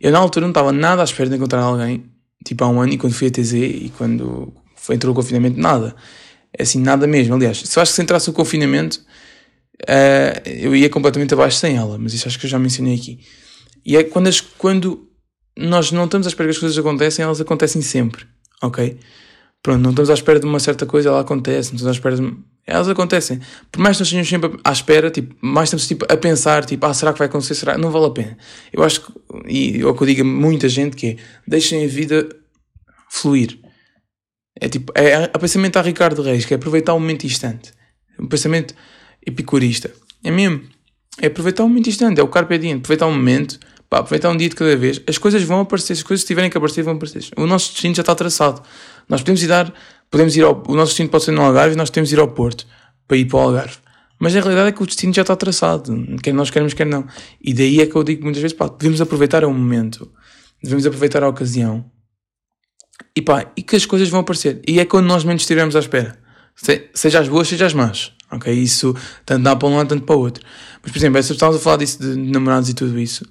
Eu 0.00 0.10
na 0.10 0.18
altura 0.18 0.46
não 0.46 0.50
estava 0.50 0.72
nada 0.72 1.02
à 1.02 1.04
espera 1.04 1.28
de 1.28 1.36
encontrar 1.36 1.60
alguém, 1.60 2.04
tipo 2.44 2.64
há 2.64 2.68
um 2.68 2.80
ano, 2.80 2.94
e 2.94 2.98
quando 2.98 3.12
fui 3.12 3.28
a 3.28 3.30
TZ 3.30 3.52
e 3.52 3.92
quando 3.98 4.52
foi, 4.76 4.96
entrou 4.96 5.12
o 5.12 5.14
confinamento, 5.14 5.60
nada. 5.60 5.94
É 6.56 6.62
assim, 6.62 6.80
nada 6.80 7.06
mesmo. 7.06 7.34
Aliás, 7.34 7.60
se 7.60 7.78
eu 7.78 7.82
acho 7.82 7.92
que 7.92 7.96
se 7.96 8.02
entrasse 8.02 8.30
o 8.30 8.32
confinamento, 8.32 9.00
uh, 9.82 10.48
eu 10.48 10.74
ia 10.74 10.88
completamente 10.88 11.34
abaixo 11.34 11.58
sem 11.58 11.76
ela, 11.76 11.98
mas 11.98 12.14
isso 12.14 12.26
acho 12.26 12.38
que 12.38 12.46
eu 12.46 12.50
já 12.50 12.58
mencionei 12.58 12.94
aqui. 12.94 13.20
E 13.84 13.96
é 13.96 14.02
quando, 14.02 14.28
as, 14.28 14.40
quando 14.40 15.06
nós 15.56 15.92
não 15.92 16.06
estamos 16.06 16.26
à 16.26 16.30
espera 16.30 16.48
que 16.48 16.54
as 16.54 16.58
coisas 16.58 16.78
acontecem, 16.78 17.22
elas 17.22 17.40
acontecem 17.40 17.82
sempre, 17.82 18.26
ok? 18.62 18.98
Pronto, 19.62 19.82
não 19.82 19.90
estamos 19.90 20.10
à 20.10 20.14
espera 20.14 20.40
de 20.40 20.46
uma 20.46 20.58
certa 20.58 20.86
coisa, 20.86 21.10
ela 21.10 21.20
acontece, 21.20 21.70
não 21.70 21.76
estamos 21.76 21.88
à 21.88 21.90
espera 21.90 22.16
de... 22.16 22.36
Elas 22.70 22.88
acontecem. 22.88 23.40
Por 23.70 23.80
mais 23.80 23.96
que 23.96 24.00
nós 24.00 24.08
estejamos 24.08 24.28
sempre 24.28 24.60
à 24.64 24.72
espera, 24.72 25.10
tipo, 25.10 25.34
mais 25.40 25.68
estamos 25.68 25.86
tipo, 25.86 26.06
a 26.08 26.16
pensar, 26.16 26.64
tipo, 26.64 26.86
ah, 26.86 26.94
será 26.94 27.12
que 27.12 27.18
vai 27.18 27.28
acontecer? 27.28 27.54
Será? 27.54 27.76
Não 27.76 27.90
vale 27.90 28.06
a 28.06 28.10
pena. 28.10 28.38
Eu 28.72 28.82
acho 28.82 29.02
que, 29.02 29.12
e 29.48 29.80
é 29.80 29.84
o 29.84 29.94
que 29.94 30.02
eu 30.02 30.06
digo 30.06 30.22
a 30.22 30.24
muita 30.24 30.68
gente, 30.68 30.96
que 30.96 31.08
é, 31.08 31.16
deixem 31.46 31.84
a 31.84 31.88
vida 31.88 32.28
fluir. 33.10 33.58
É 34.60 34.68
tipo, 34.68 34.92
é 34.94 35.24
o 35.34 35.38
pensamento 35.38 35.78
a 35.78 35.82
Ricardo 35.82 36.22
Reis, 36.22 36.44
que 36.44 36.54
é 36.54 36.56
aproveitar 36.56 36.94
o 36.94 37.00
momento 37.00 37.24
instante. 37.24 37.72
Um 38.18 38.28
pensamento 38.28 38.74
epicurista. 39.26 39.90
É 40.22 40.30
mesmo. 40.30 40.62
É 41.20 41.26
aproveitar 41.26 41.64
o 41.64 41.68
momento 41.68 41.88
instante, 41.88 42.20
é 42.20 42.22
o 42.22 42.28
carpe 42.28 42.56
diem, 42.56 42.74
aproveitar 42.74 43.06
o 43.06 43.12
momento, 43.12 43.58
Pá, 43.90 43.98
aproveitar 43.98 44.30
um 44.30 44.36
dia 44.36 44.48
de 44.48 44.54
cada 44.54 44.76
vez. 44.76 45.02
As 45.04 45.18
coisas 45.18 45.42
vão 45.42 45.60
aparecer, 45.60 45.94
as 45.94 46.02
coisas 46.04 46.24
tiverem 46.24 46.48
que 46.48 46.56
aparecer, 46.56 46.84
vão 46.84 46.94
aparecer. 46.94 47.24
O 47.36 47.44
nosso 47.44 47.72
destino 47.72 47.92
já 47.92 48.02
está 48.02 48.14
traçado. 48.14 48.62
Nós 49.08 49.20
podemos 49.20 49.42
ir 49.42 49.48
dar, 49.48 49.74
podemos 50.10 50.36
ir 50.36 50.44
ao, 50.44 50.62
o 50.68 50.74
nosso 50.74 50.90
destino 50.90 51.08
pode 51.08 51.24
ser 51.24 51.32
no 51.32 51.42
Algarve 51.42 51.74
e 51.74 51.76
nós 51.76 51.90
temos 51.90 52.08
de 52.08 52.16
ir 52.16 52.18
ao 52.18 52.28
Porto 52.28 52.66
para 53.06 53.16
ir 53.16 53.26
para 53.26 53.38
o 53.38 53.42
Algarve. 53.42 53.76
Mas 54.18 54.36
a 54.36 54.40
realidade 54.40 54.68
é 54.68 54.72
que 54.72 54.82
o 54.82 54.86
destino 54.86 55.14
já 55.14 55.22
está 55.22 55.34
traçado, 55.34 55.94
quer 56.22 56.34
nós 56.34 56.50
queremos, 56.50 56.74
quer 56.74 56.86
não. 56.86 57.06
E 57.40 57.54
daí 57.54 57.80
é 57.80 57.86
que 57.86 57.96
eu 57.96 58.04
digo 58.04 58.22
muitas 58.22 58.42
vezes, 58.42 58.56
pá, 58.56 58.68
devemos 58.68 59.00
aproveitar 59.00 59.44
o 59.44 59.52
momento, 59.52 60.10
devemos 60.62 60.84
aproveitar 60.86 61.22
a 61.22 61.28
ocasião. 61.28 61.84
E 63.16 63.22
pá, 63.22 63.50
e 63.56 63.62
que 63.62 63.76
as 63.76 63.86
coisas 63.86 64.10
vão 64.10 64.20
aparecer. 64.20 64.60
E 64.68 64.78
é 64.78 64.84
quando 64.84 65.06
nós 65.06 65.24
menos 65.24 65.42
estivermos 65.42 65.74
à 65.74 65.78
espera. 65.78 66.18
Se, 66.54 66.90
seja 66.92 67.20
as 67.20 67.28
boas, 67.28 67.48
seja 67.48 67.64
as 67.64 67.72
más. 67.72 68.12
Ok? 68.30 68.52
Isso 68.52 68.94
tanto 69.24 69.42
dá 69.42 69.56
para 69.56 69.68
um 69.68 69.76
lado, 69.76 69.88
tanto 69.88 70.04
para 70.04 70.16
o 70.16 70.18
outro. 70.18 70.44
Mas, 70.82 70.92
por 70.92 70.98
exemplo, 70.98 71.18
estávamos 71.18 71.58
a 71.58 71.64
falar 71.64 71.78
disso 71.78 71.98
de 71.98 72.14
namorados 72.14 72.68
e 72.68 72.74
tudo 72.74 72.98
isso 72.98 73.24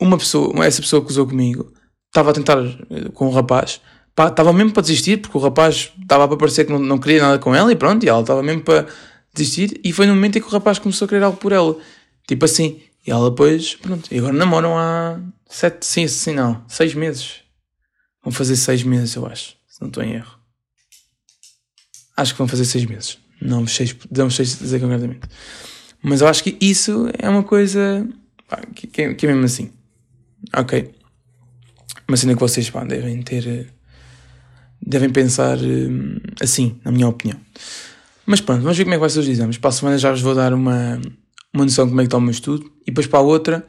uma 0.00 0.18
pessoa, 0.18 0.64
essa 0.64 0.82
pessoa 0.82 1.02
que 1.02 1.10
usou 1.10 1.26
comigo, 1.26 1.72
estava 2.06 2.30
a 2.30 2.32
tentar 2.32 2.58
eh, 2.58 3.08
com 3.14 3.28
o 3.28 3.30
rapaz, 3.30 3.80
estava 4.18 4.52
mesmo 4.52 4.72
para 4.72 4.82
desistir, 4.82 5.18
porque 5.18 5.36
o 5.36 5.40
rapaz 5.40 5.92
estava 6.00 6.26
para 6.26 6.36
parecer 6.36 6.64
que 6.64 6.72
não, 6.72 6.78
não 6.78 6.98
queria 6.98 7.22
nada 7.22 7.38
com 7.38 7.54
ela 7.54 7.70
e 7.70 7.76
pronto, 7.76 8.04
e 8.04 8.08
ela 8.08 8.20
estava 8.20 8.42
mesmo 8.42 8.62
para 8.62 8.86
desistir, 9.34 9.80
e 9.84 9.92
foi 9.92 10.06
no 10.06 10.14
momento 10.14 10.38
em 10.38 10.40
que 10.40 10.46
o 10.46 10.50
rapaz 10.50 10.78
começou 10.78 11.04
a 11.04 11.08
querer 11.08 11.22
algo 11.22 11.36
por 11.36 11.52
ela, 11.52 11.76
tipo 12.26 12.44
assim, 12.44 12.80
e 13.06 13.10
ela 13.10 13.30
depois, 13.30 13.74
pronto, 13.74 14.08
e 14.12 14.18
agora 14.18 14.32
namoram 14.32 14.78
há 14.78 15.20
sete, 15.48 15.84
sim, 15.84 16.08
sim, 16.08 16.34
não, 16.34 16.64
seis 16.68 16.94
meses. 16.94 17.42
Vão 18.22 18.32
fazer 18.32 18.56
seis 18.56 18.82
meses, 18.82 19.14
eu 19.14 19.26
acho, 19.26 19.56
se 19.68 19.80
não 19.80 19.88
estou 19.88 20.02
em 20.02 20.14
erro. 20.14 20.36
Acho 22.16 22.32
que 22.32 22.38
vão 22.38 22.48
fazer 22.48 22.64
seis 22.64 22.84
meses. 22.86 23.18
Não 23.40 23.60
me 23.60 23.68
sei, 23.68 23.94
não 24.10 24.30
sei 24.30 24.44
dizer 24.46 24.80
concretamente. 24.80 25.28
Mas 26.02 26.20
eu 26.20 26.28
acho 26.28 26.42
que 26.42 26.56
isso 26.60 27.08
é 27.18 27.28
uma 27.28 27.42
coisa 27.42 28.08
pá, 28.48 28.62
que, 28.74 28.86
que, 28.86 29.26
é 29.26 29.28
mesmo 29.28 29.44
assim. 29.44 29.70
Ok. 30.56 30.94
Uma 32.08 32.16
cena 32.16 32.34
que 32.34 32.40
vocês 32.40 32.70
pá, 32.70 32.84
devem 32.84 33.22
ter. 33.22 33.72
Devem 34.80 35.10
pensar 35.10 35.58
eh, 35.58 35.88
assim, 36.40 36.78
na 36.84 36.92
minha 36.92 37.08
opinião. 37.08 37.38
Mas 38.24 38.40
pronto, 38.40 38.62
vamos 38.62 38.76
ver 38.76 38.84
como 38.84 38.94
é 38.94 38.96
que 38.96 39.00
vai 39.00 39.10
ser 39.10 39.20
os 39.20 39.28
exames. 39.28 39.58
Para 39.58 39.70
a 39.70 39.72
semana 39.72 39.98
já 39.98 40.10
vos 40.10 40.20
vou 40.20 40.34
dar 40.34 40.52
uma, 40.52 41.00
uma 41.54 41.64
noção 41.64 41.84
de 41.84 41.90
como 41.90 42.00
é 42.00 42.04
que 42.04 42.08
está 42.08 42.18
o 42.18 42.20
meu 42.20 42.30
estudo. 42.30 42.70
E 42.82 42.86
depois 42.86 43.06
para 43.06 43.20
a 43.20 43.22
outra, 43.22 43.66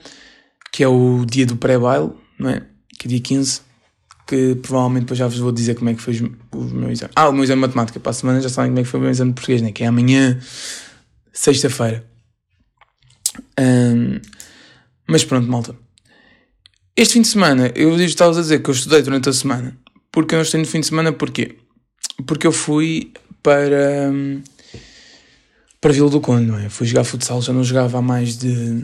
que 0.71 0.83
é 0.83 0.87
o 0.87 1.25
dia 1.25 1.45
do 1.45 1.55
pré-baile, 1.55 2.11
não 2.39 2.49
é? 2.49 2.63
que 2.97 3.07
é 3.07 3.09
dia 3.09 3.19
15, 3.19 3.61
que 4.27 4.55
provavelmente 4.55 5.03
depois 5.03 5.19
já 5.19 5.27
vos 5.27 5.37
vou 5.37 5.51
dizer 5.51 5.75
como 5.75 5.89
é 5.89 5.93
que 5.93 6.01
foi 6.01 6.19
o 6.51 6.63
meu 6.63 6.91
exame. 6.91 7.11
Ah, 7.15 7.29
o 7.29 7.31
meu 7.31 7.43
exame 7.43 7.61
de 7.61 7.67
matemática, 7.67 7.99
para 7.99 8.09
a 8.09 8.13
semana 8.13 8.41
já 8.41 8.49
sabem 8.49 8.71
como 8.71 8.79
é 8.79 8.83
que 8.83 8.89
foi 8.89 8.99
o 8.99 9.03
meu 9.03 9.11
exame 9.11 9.31
de 9.31 9.35
português, 9.35 9.61
né? 9.61 9.71
que 9.71 9.83
é 9.83 9.87
amanhã, 9.87 10.39
sexta-feira. 11.31 12.05
Um, 13.59 14.19
mas 15.07 15.23
pronto, 15.23 15.49
malta. 15.49 15.75
Este 16.95 17.13
fim 17.13 17.21
de 17.21 17.27
semana, 17.27 17.71
eu 17.75 17.95
estava 18.01 18.35
a 18.37 18.41
dizer 18.41 18.61
que 18.61 18.69
eu 18.69 18.73
estudei 18.73 19.01
durante 19.03 19.29
a 19.29 19.33
semana. 19.33 19.77
Porque 20.17 20.33
eu 20.33 20.39
não 20.39 20.59
no 20.62 20.65
fim 20.65 20.79
de 20.79 20.88
semana, 20.88 21.13
porquê? 21.13 21.57
Porque 22.25 22.47
eu 22.47 22.51
fui 22.51 23.12
para. 23.43 24.12
para 25.79 25.93
Vila 25.93 26.09
do 26.09 26.19
Conde, 26.19 26.47
não 26.47 26.57
é? 26.57 26.69
Fui 26.69 26.88
jogar 26.88 27.03
futsal, 27.03 27.39
já 27.39 27.53
não 27.53 27.63
jogava 27.63 28.00
há 28.00 28.01
mais 28.01 28.36
de 28.36 28.83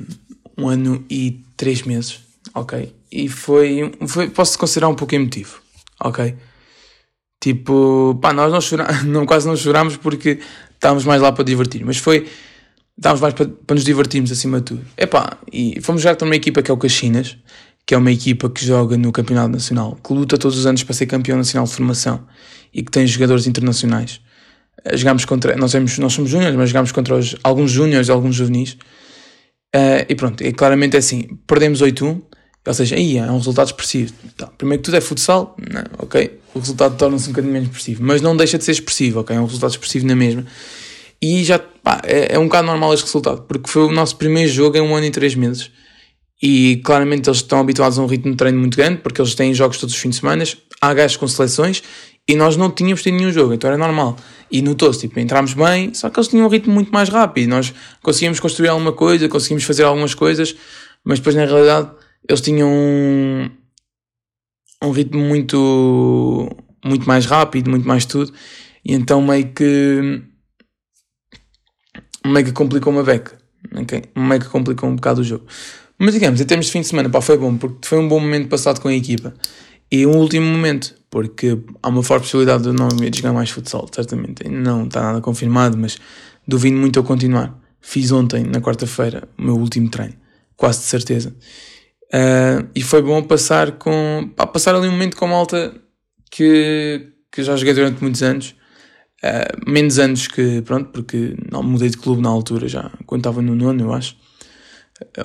um 0.56 0.70
ano 0.70 1.04
e 1.10 1.44
três 1.58 1.82
meses, 1.82 2.20
ok? 2.54 2.94
E 3.12 3.28
foi. 3.28 3.92
foi 4.08 4.30
posso 4.30 4.60
considerar 4.60 4.90
um 4.90 4.94
pouco 4.94 5.16
emotivo, 5.16 5.60
ok? 6.02 6.36
Tipo, 7.42 8.20
pá, 8.22 8.32
nós 8.32 8.52
não 8.52 8.62
chorámos, 8.62 9.02
não, 9.12 9.26
quase 9.26 9.48
não 9.48 9.58
chorámos 9.58 9.98
porque 9.98 10.38
estávamos 10.76 11.04
mais 11.04 11.20
lá 11.20 11.32
para 11.32 11.44
divertir, 11.44 11.84
mas 11.84 11.98
foi 11.98 12.28
estávamos 12.96 13.22
mais 13.22 13.34
para, 13.34 13.48
para 13.48 13.74
nos 13.74 13.84
divertirmos 13.84 14.32
acima 14.32 14.60
de 14.60 14.66
tudo. 14.66 14.86
Epá, 14.96 15.40
e 15.52 15.82
fomos 15.82 16.04
jogar 16.04 16.16
com 16.16 16.26
uma 16.26 16.36
equipa 16.36 16.62
que 16.62 16.70
é 16.70 16.74
o 16.76 16.78
Caxinas, 16.78 17.40
que 17.86 17.94
é 17.94 17.98
uma 17.98 18.12
equipa 18.12 18.50
que 18.50 18.66
joga 18.66 18.98
no 18.98 19.12
Campeonato 19.12 19.50
Nacional, 19.50 19.98
que 20.04 20.14
luta 20.14 20.38
todos 20.38 20.58
os 20.58 20.66
anos 20.66 20.84
para 20.84 20.94
ser 20.94 21.06
campeão 21.06 21.38
nacional 21.38 21.66
de 21.66 21.74
formação 21.74 22.26
e 22.74 22.82
que 22.82 22.92
tem 22.92 23.06
jogadores 23.06 23.46
internacionais. 23.46 24.22
Eh, 24.86 24.98
jogámos 24.98 25.26
contra, 25.26 25.56
nós, 25.56 25.72
somos, 25.72 25.98
nós 25.98 26.14
somos 26.14 26.30
júniores, 26.30 26.56
mas 26.56 26.70
jogámos 26.70 26.92
contra 26.92 27.16
os, 27.16 27.36
alguns 27.44 27.72
júniores 27.72 28.08
e 28.08 28.12
alguns 28.12 28.36
juvenis. 28.36 28.78
Uh, 29.76 30.06
e 30.08 30.16
pronto, 30.16 30.42
é 30.44 30.52
claramente 30.52 30.96
é 30.96 31.00
assim, 31.00 31.28
perdemos 31.48 31.82
8-1, 31.82 32.22
ou 32.66 32.74
seja, 32.74 32.96
aí 32.96 33.18
é 33.18 33.24
um 33.24 33.38
resultado 33.38 33.68
expressivo. 33.68 34.14
Tá, 34.38 34.48
primeiro 34.48 34.82
que 34.82 34.86
tudo 34.86 34.98
é 34.98 35.02
futsal, 35.02 35.56
não, 35.58 35.84
ok, 35.98 36.40
o 36.54 36.60
resultado 36.60 36.96
torna-se 36.96 37.28
um 37.28 37.32
bocadinho 37.32 37.54
menos 37.54 37.70
expressivo, 37.70 38.04
mas 38.04 38.22
não 38.22 38.38
deixa 38.38 38.58
de 38.58 38.64
ser 38.64 38.72
expressivo, 38.72 39.22
ok, 39.22 39.36
é 39.36 39.40
um 39.40 39.46
resultado 39.46 39.72
expressivo 39.72 40.06
na 40.06 40.16
mesma. 40.16 40.46
E 41.20 41.44
já 41.44 41.58
pá, 41.58 42.02
é, 42.04 42.36
é, 42.36 42.40
um 42.40 42.46
bocado 42.46 42.68
normal 42.68 42.94
este 42.94 43.06
resultado, 43.06 43.42
porque 43.44 43.70
foi 43.70 43.84
o 43.84 43.92
nosso 43.92 44.16
primeiro 44.16 44.52
jogo 44.52 44.78
em 44.78 44.82
um 44.82 44.96
ano 44.96 45.08
e 45.08 45.12
três 45.12 45.34
meses. 45.34 45.72
E 46.46 46.82
claramente 46.84 47.30
eles 47.30 47.38
estão 47.38 47.62
habituados 47.62 47.98
a 47.98 48.02
um 48.02 48.06
ritmo 48.06 48.32
de 48.32 48.38
treino 48.38 48.60
muito 48.60 48.76
grande, 48.76 48.98
porque 48.98 49.22
eles 49.22 49.34
têm 49.34 49.54
jogos 49.54 49.78
todos 49.78 49.96
os 49.96 50.02
fins 50.02 50.10
de 50.10 50.16
semana, 50.18 50.44
há 50.82 50.94
gajos 50.94 51.16
com 51.16 51.26
seleções, 51.26 51.82
e 52.28 52.36
nós 52.36 52.58
não 52.58 52.70
tínhamos 52.70 53.02
tido 53.02 53.16
nenhum 53.16 53.32
jogo, 53.32 53.54
então 53.54 53.70
era 53.70 53.78
normal. 53.78 54.18
E 54.52 54.62
notou-se, 54.62 55.00
tipo, 55.00 55.18
entrámos 55.22 55.54
bem, 55.54 55.94
só 55.94 56.10
que 56.10 56.20
eles 56.20 56.28
tinham 56.28 56.46
um 56.46 56.50
ritmo 56.50 56.74
muito 56.74 56.92
mais 56.92 57.08
rápido. 57.08 57.48
Nós 57.48 57.74
conseguíamos 58.02 58.42
construir 58.42 58.68
alguma 58.68 58.92
coisa, 58.92 59.30
conseguimos 59.30 59.64
fazer 59.64 59.84
algumas 59.84 60.14
coisas, 60.14 60.54
mas 61.06 61.20
depois 61.20 61.34
na 61.34 61.46
realidade 61.46 61.92
eles 62.28 62.42
tinham 62.42 62.70
um, 62.70 63.50
um 64.84 64.92
ritmo 64.92 65.22
muito, 65.22 66.50
muito 66.84 67.08
mais 67.08 67.26
rápido, 67.26 67.70
muito 67.70 67.88
mais 67.88 68.06
tudo, 68.06 68.34
e 68.84 68.94
então 68.94 69.22
meio 69.22 69.48
que 69.54 70.22
meio 72.26 72.46
que 72.46 72.52
complicou 72.52 72.92
uma 72.92 73.04
beca. 73.04 73.38
Meio 74.16 74.42
que 74.42 74.50
complicou 74.50 74.90
um 74.90 74.96
bocado 74.96 75.22
o 75.22 75.24
jogo. 75.24 75.46
Mas 76.04 76.16
digamos, 76.16 76.42
em 76.42 76.46
termos 76.46 76.66
de 76.66 76.72
fim 76.74 76.82
de 76.82 76.88
semana, 76.88 77.10
pá, 77.10 77.22
foi 77.22 77.38
bom, 77.38 77.56
porque 77.56 77.88
foi 77.88 77.98
um 77.98 78.10
bom 78.10 78.20
momento 78.20 78.50
passado 78.50 78.82
com 78.82 78.90
a 78.90 78.94
equipa. 78.94 79.34
E 79.90 80.06
um 80.06 80.18
último 80.18 80.46
momento, 80.46 80.94
porque 81.10 81.58
há 81.82 81.88
uma 81.88 82.04
forte 82.04 82.24
possibilidade 82.24 82.64
de 82.64 82.70
eu 82.70 82.74
não 82.74 82.90
ir 83.02 83.16
jogar 83.16 83.32
mais 83.32 83.50
futsal, 83.50 83.88
certamente. 83.90 84.50
Não 84.50 84.84
está 84.84 85.02
nada 85.02 85.22
confirmado, 85.22 85.78
mas 85.78 85.98
duvido 86.46 86.76
muito 86.76 87.00
eu 87.00 87.06
continuar. 87.06 87.58
Fiz 87.80 88.12
ontem, 88.12 88.44
na 88.44 88.60
quarta-feira, 88.60 89.30
o 89.38 89.44
meu 89.44 89.56
último 89.56 89.90
treino, 89.90 90.16
quase 90.58 90.80
de 90.80 90.86
certeza. 90.88 91.34
Uh, 92.14 92.68
e 92.76 92.82
foi 92.82 93.02
bom 93.02 93.24
passar 93.24 93.72
com. 93.74 94.30
Pá, 94.36 94.46
passar 94.46 94.76
ali 94.76 94.90
um 94.90 94.92
momento 94.92 95.16
com 95.16 95.26
malta 95.26 95.74
que, 96.30 97.14
que 97.32 97.44
já 97.44 97.56
joguei 97.56 97.74
durante 97.74 98.02
muitos 98.02 98.22
anos 98.22 98.56
Uh, 99.24 99.72
menos 99.72 100.00
anos 100.00 100.28
que, 100.28 100.62
pronto, 100.64 100.90
porque 100.90 101.34
não 101.50 101.64
mudei 101.64 101.88
de 101.88 101.96
clube 101.96 102.22
na 102.22 102.28
altura, 102.28 102.68
já 102.68 102.92
quando 103.06 103.22
estava 103.22 103.42
no 103.42 103.56
nono, 103.56 103.82
eu 103.82 103.94
acho, 103.94 104.18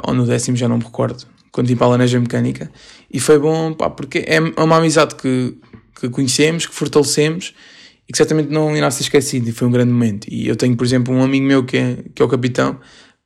ou 0.06 0.14
no 0.14 0.26
décimo, 0.26 0.56
já 0.56 0.68
não 0.68 0.78
me 0.78 0.84
recordo, 0.84 1.24
quando 1.52 1.66
vim 1.66 1.76
para 1.76 1.86
a 1.86 1.90
Laneja 1.90 2.20
Mecânica, 2.20 2.70
e 3.12 3.18
foi 3.18 3.38
bom, 3.38 3.72
pá, 3.72 3.90
porque 3.90 4.24
é 4.26 4.40
uma 4.40 4.76
amizade 4.76 5.14
que, 5.14 5.56
que 5.98 6.08
conhecemos, 6.08 6.66
que 6.66 6.74
fortalecemos 6.74 7.54
e 8.08 8.12
que 8.12 8.18
certamente 8.18 8.50
não 8.50 8.76
irá 8.76 8.90
ser 8.90 9.02
esquecido, 9.02 9.48
e 9.48 9.52
foi 9.52 9.68
um 9.68 9.70
grande 9.70 9.92
momento. 9.92 10.26
E 10.30 10.48
eu 10.48 10.56
tenho, 10.56 10.76
por 10.76 10.84
exemplo, 10.84 11.14
um 11.14 11.22
amigo 11.22 11.44
meu 11.44 11.64
que 11.64 11.76
é, 11.76 12.04
que 12.14 12.22
é 12.22 12.24
o 12.24 12.28
capitão, 12.28 12.78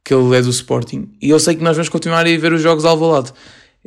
que 0.05 0.13
ele 0.13 0.37
é 0.37 0.43
do 0.43 0.51
Sporting, 0.51 1.11
e 1.21 1.31
eu 1.31 1.39
sei 1.39 1.55
que 1.55 1.63
nós 1.63 1.77
vamos 1.77 1.89
continuar 1.89 2.27
a 2.27 2.29
ir 2.29 2.39
ver 2.39 2.53
os 2.53 2.61
jogos 2.61 2.85
ao 2.85 2.93
Alvalade, 2.93 3.33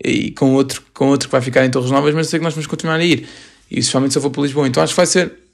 e 0.03 0.31
com 0.31 0.53
outro, 0.53 0.83
com 0.93 1.07
outro 1.07 1.27
que 1.27 1.31
vai 1.31 1.41
ficar 1.41 1.65
em 1.65 1.69
Torres 1.69 1.91
Novas, 1.91 2.13
mas 2.13 2.27
eu 2.27 2.31
sei 2.31 2.39
que 2.39 2.43
nós 2.43 2.53
vamos 2.53 2.67
continuar 2.67 2.95
a 2.95 3.03
ir, 3.03 3.27
e 3.69 3.79
especialmente 3.79 4.11
se 4.11 4.17
eu 4.17 4.21
for 4.21 4.29
para 4.29 4.43
Lisboa, 4.43 4.67
então 4.67 4.83
acho 4.83 4.93
que 4.93 4.97
vai 4.97 5.07
ser 5.07 5.45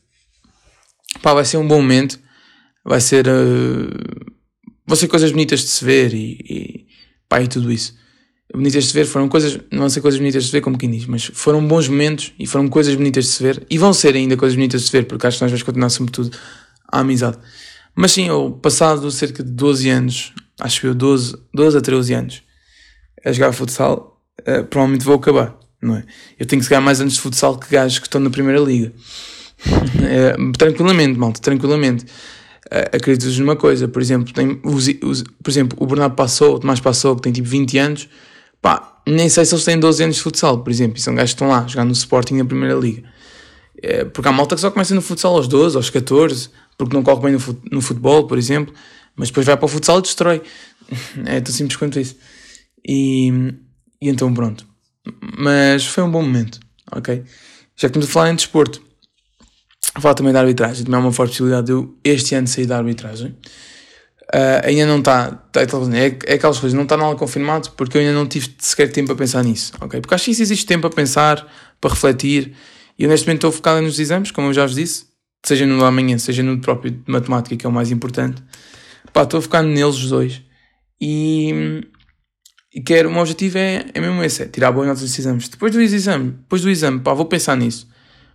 pá, 1.21 1.33
vai 1.33 1.45
ser 1.45 1.57
um 1.57 1.67
bom 1.67 1.81
momento, 1.81 2.19
vai 2.83 3.01
ser, 3.01 3.27
uh, 3.27 4.31
vão 4.85 4.95
ser 4.95 5.07
coisas 5.07 5.31
bonitas 5.31 5.61
de 5.61 5.67
se 5.67 5.83
ver 5.83 6.13
e, 6.13 6.37
e 6.49 6.87
pá, 7.31 7.41
e 7.41 7.47
tudo 7.47 7.71
isso. 7.71 7.95
Bonitas 8.53 8.83
de 8.83 8.89
se 8.89 8.93
ver, 8.93 9.05
foram 9.05 9.29
coisas, 9.29 9.57
não 9.71 9.79
vão 9.79 9.89
ser 9.89 10.01
coisas 10.01 10.19
bonitas 10.19 10.43
de 10.43 10.49
se 10.49 10.51
ver 10.51 10.59
como 10.59 10.77
quem 10.77 10.91
diz, 10.91 11.05
mas 11.05 11.31
foram 11.33 11.65
bons 11.65 11.87
momentos 11.87 12.33
e 12.37 12.45
foram 12.45 12.67
coisas 12.67 12.93
bonitas 12.93 13.23
de 13.23 13.31
se 13.31 13.41
ver 13.41 13.65
e 13.69 13.77
vão 13.77 13.93
ser 13.93 14.13
ainda 14.13 14.35
coisas 14.35 14.57
bonitas 14.57 14.81
de 14.81 14.87
se 14.87 14.91
ver, 14.91 15.05
porque 15.05 15.25
acho 15.25 15.37
que 15.37 15.43
nós 15.45 15.51
vamos 15.51 15.63
continuar 15.63 15.89
sobretudo 15.89 16.37
a 16.91 16.99
amizade. 16.99 17.37
Mas 17.95 18.11
sim, 18.11 18.27
eu, 18.27 18.51
passado 18.51 19.09
cerca 19.09 19.41
de 19.41 19.49
12 19.49 19.89
anos, 19.89 20.33
acho 20.59 20.81
que 20.81 20.87
eu 20.87 20.93
12, 20.93 21.37
12 21.53 21.77
a 21.77 21.81
13 21.81 22.13
anos, 22.13 22.43
a 23.23 23.31
jogar 23.31 23.53
futsal, 23.53 24.21
uh, 24.41 24.65
provavelmente 24.65 25.05
vou 25.05 25.15
acabar, 25.15 25.57
não 25.81 25.95
é? 25.95 26.03
Eu 26.37 26.45
tenho 26.45 26.61
que 26.61 26.67
jogar 26.67 26.81
mais 26.81 26.99
anos 26.99 27.13
de 27.13 27.21
futsal 27.21 27.57
que 27.57 27.69
gajos 27.71 27.99
que 27.99 28.07
estão 28.07 28.19
na 28.19 28.29
Primeira 28.29 28.59
Liga. 28.59 28.91
É, 30.03 30.35
tranquilamente, 30.57 31.17
malta, 31.17 31.39
tranquilamente. 31.39 32.05
Uh, 32.71 32.95
acreditas 32.95 33.37
numa 33.37 33.55
coisa, 33.55 33.85
por 33.85 34.01
exemplo, 34.01 34.33
tem 34.33 34.61
os, 34.63 34.87
os, 35.03 35.23
por 35.43 35.49
exemplo, 35.49 35.77
o 35.81 35.85
Bernardo 35.85 36.15
Passou, 36.15 36.55
o 36.55 36.59
Tomás 36.59 36.79
Passou, 36.79 37.17
que 37.17 37.23
tem 37.23 37.33
tipo 37.33 37.49
20 37.49 37.77
anos, 37.77 38.09
pá, 38.61 39.01
nem 39.05 39.27
sei 39.27 39.43
se 39.43 39.53
eles 39.53 39.65
têm 39.65 39.77
12 39.77 40.03
anos 40.03 40.15
de 40.15 40.21
futsal, 40.21 40.63
por 40.63 40.71
exemplo, 40.71 40.97
e 40.97 41.01
são 41.01 41.13
gajos 41.13 41.31
que 41.31 41.35
estão 41.35 41.49
lá, 41.49 41.67
jogando 41.67 41.87
no 41.87 41.93
Sporting 41.93 42.35
na 42.35 42.45
Primeira 42.45 42.75
Liga. 42.75 43.03
É, 43.83 44.05
porque 44.05 44.29
há 44.29 44.31
malta 44.31 44.55
que 44.55 44.61
só 44.61 44.71
começa 44.71 44.95
no 44.95 45.01
futsal 45.01 45.35
aos 45.35 45.47
12, 45.47 45.75
aos 45.75 45.89
14, 45.89 46.49
porque 46.77 46.95
não 46.95 47.03
corre 47.03 47.21
bem 47.23 47.33
no, 47.33 47.61
no 47.71 47.81
futebol, 47.81 48.25
por 48.25 48.37
exemplo, 48.37 48.73
mas 49.15 49.29
depois 49.29 49.45
vai 49.45 49.57
para 49.57 49.65
o 49.65 49.67
futsal 49.67 49.99
e 49.99 50.01
destrói. 50.03 50.41
É 51.25 51.39
tão 51.39 51.53
simples 51.53 51.77
quanto 51.77 51.99
isso. 51.99 52.17
E, 52.85 53.29
e 54.01 54.09
então 54.09 54.33
pronto. 54.33 54.67
Mas 55.37 55.85
foi 55.85 56.03
um 56.03 56.11
bom 56.11 56.21
momento, 56.21 56.59
ok? 56.91 57.23
Já 57.75 57.87
que 57.87 57.97
estamos 57.97 58.09
a 58.09 58.11
falar 58.11 58.31
em 58.31 58.35
desporto, 58.35 58.81
Fala 59.99 60.15
também 60.15 60.31
da 60.31 60.39
arbitragem, 60.39 60.85
também 60.85 60.99
há 60.99 61.03
uma 61.03 61.11
forte 61.11 61.31
possibilidade 61.31 61.67
de 61.67 61.73
eu 61.73 61.93
este 62.03 62.33
ano 62.33 62.47
sair 62.47 62.65
da 62.65 62.77
arbitragem. 62.77 63.35
Uh, 64.33 64.63
ainda 64.63 64.85
não 64.85 64.99
está, 64.99 65.31
tá, 65.51 65.59
é, 65.59 66.31
é 66.31 66.35
aquelas 66.35 66.57
coisas, 66.57 66.73
não 66.73 66.83
está 66.83 66.95
nada 66.95 67.13
confirmado 67.17 67.71
porque 67.71 67.97
eu 67.97 68.01
ainda 68.01 68.13
não 68.13 68.25
tive 68.25 68.49
sequer 68.59 68.89
tempo 68.89 69.11
a 69.11 69.15
pensar 69.15 69.43
nisso, 69.43 69.73
ok? 69.81 69.99
Porque 69.99 70.15
acho 70.15 70.25
que 70.25 70.31
isso 70.31 70.41
existe 70.41 70.65
tempo 70.65 70.87
a 70.87 70.89
pensar, 70.89 71.45
para 71.81 71.89
refletir, 71.89 72.53
e 72.97 73.03
eu 73.03 73.09
neste 73.09 73.27
momento 73.27 73.39
estou 73.39 73.51
focado 73.51 73.81
nos 73.81 73.99
exames, 73.99 74.31
como 74.31 74.47
eu 74.47 74.53
já 74.53 74.65
vos 74.65 74.75
disse, 74.75 75.07
seja 75.45 75.65
no 75.65 75.83
amanhã, 75.83 76.17
seja 76.17 76.41
no 76.41 76.61
próprio 76.61 76.91
de 76.91 77.11
matemática, 77.11 77.57
que 77.57 77.65
é 77.65 77.69
o 77.69 77.71
mais 77.73 77.91
importante. 77.91 78.41
Pá, 79.11 79.23
estou 79.23 79.41
focado 79.41 79.67
neles 79.67 79.95
os 79.95 80.09
dois. 80.09 80.41
E, 81.01 81.81
e 82.73 82.79
quero, 82.79 83.09
o 83.09 83.11
meu 83.11 83.21
objetivo 83.21 83.57
é, 83.57 83.85
é 83.93 83.99
mesmo 83.99 84.23
esse, 84.23 84.43
é 84.43 84.45
tirar 84.45 84.71
boas 84.71 84.87
notas 84.87 85.01
dos 85.01 85.19
exames. 85.19 85.49
Depois 85.49 85.73
do 85.73 85.81
exame, 85.81 86.31
depois 86.31 86.61
do 86.61 86.69
exame, 86.69 87.01
pá, 87.01 87.13
vou 87.13 87.25
pensar 87.25 87.57
nisso 87.57 87.90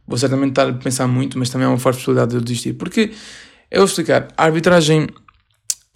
vou 0.06 0.16
certamente 0.16 0.50
estar 0.50 0.68
a 0.68 0.72
pensar 0.72 1.06
muito, 1.06 1.38
mas 1.38 1.50
também 1.50 1.66
há 1.66 1.70
uma 1.70 1.78
forte 1.78 1.96
possibilidade 1.96 2.30
de 2.30 2.36
eu 2.36 2.40
desistir. 2.40 2.74
Porque, 2.74 3.12
eu 3.70 3.78
vou 3.78 3.86
explicar, 3.86 4.28
a 4.36 4.44
arbitragem 4.44 5.08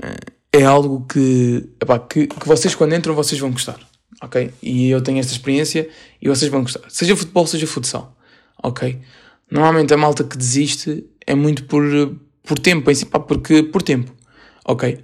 eh, 0.03 0.17
é 0.53 0.65
algo 0.65 1.07
que, 1.07 1.69
epá, 1.81 1.99
que, 1.99 2.27
que 2.27 2.49
vocês 2.49 2.75
quando 2.75 2.95
entram, 2.95 3.15
vocês 3.15 3.41
vão 3.41 3.51
gostar, 3.51 3.79
ok? 4.21 4.51
E 4.63 4.91
eu 4.91 5.01
tenho 5.01 5.19
esta 5.19 5.33
experiência 5.33 5.89
e 6.21 6.29
vocês 6.29 6.51
vão 6.51 6.63
gostar. 6.63 6.83
Seja 6.89 7.15
futebol, 7.15 7.47
seja 7.47 7.67
futsal, 7.67 8.17
ok? 8.63 9.01
Normalmente 9.51 9.95
a 9.95 9.97
malta 9.97 10.25
que 10.25 10.37
desiste 10.37 11.05
é 11.27 11.35
muito 11.35 11.65
por, 11.65 11.85
por 12.43 12.59
tempo, 12.59 12.91
em 12.91 12.95
si, 12.95 13.07
pá, 13.07 13.21
porque, 13.21 13.63
por 13.63 13.83
tempo, 13.83 14.13
ok? 14.65 14.99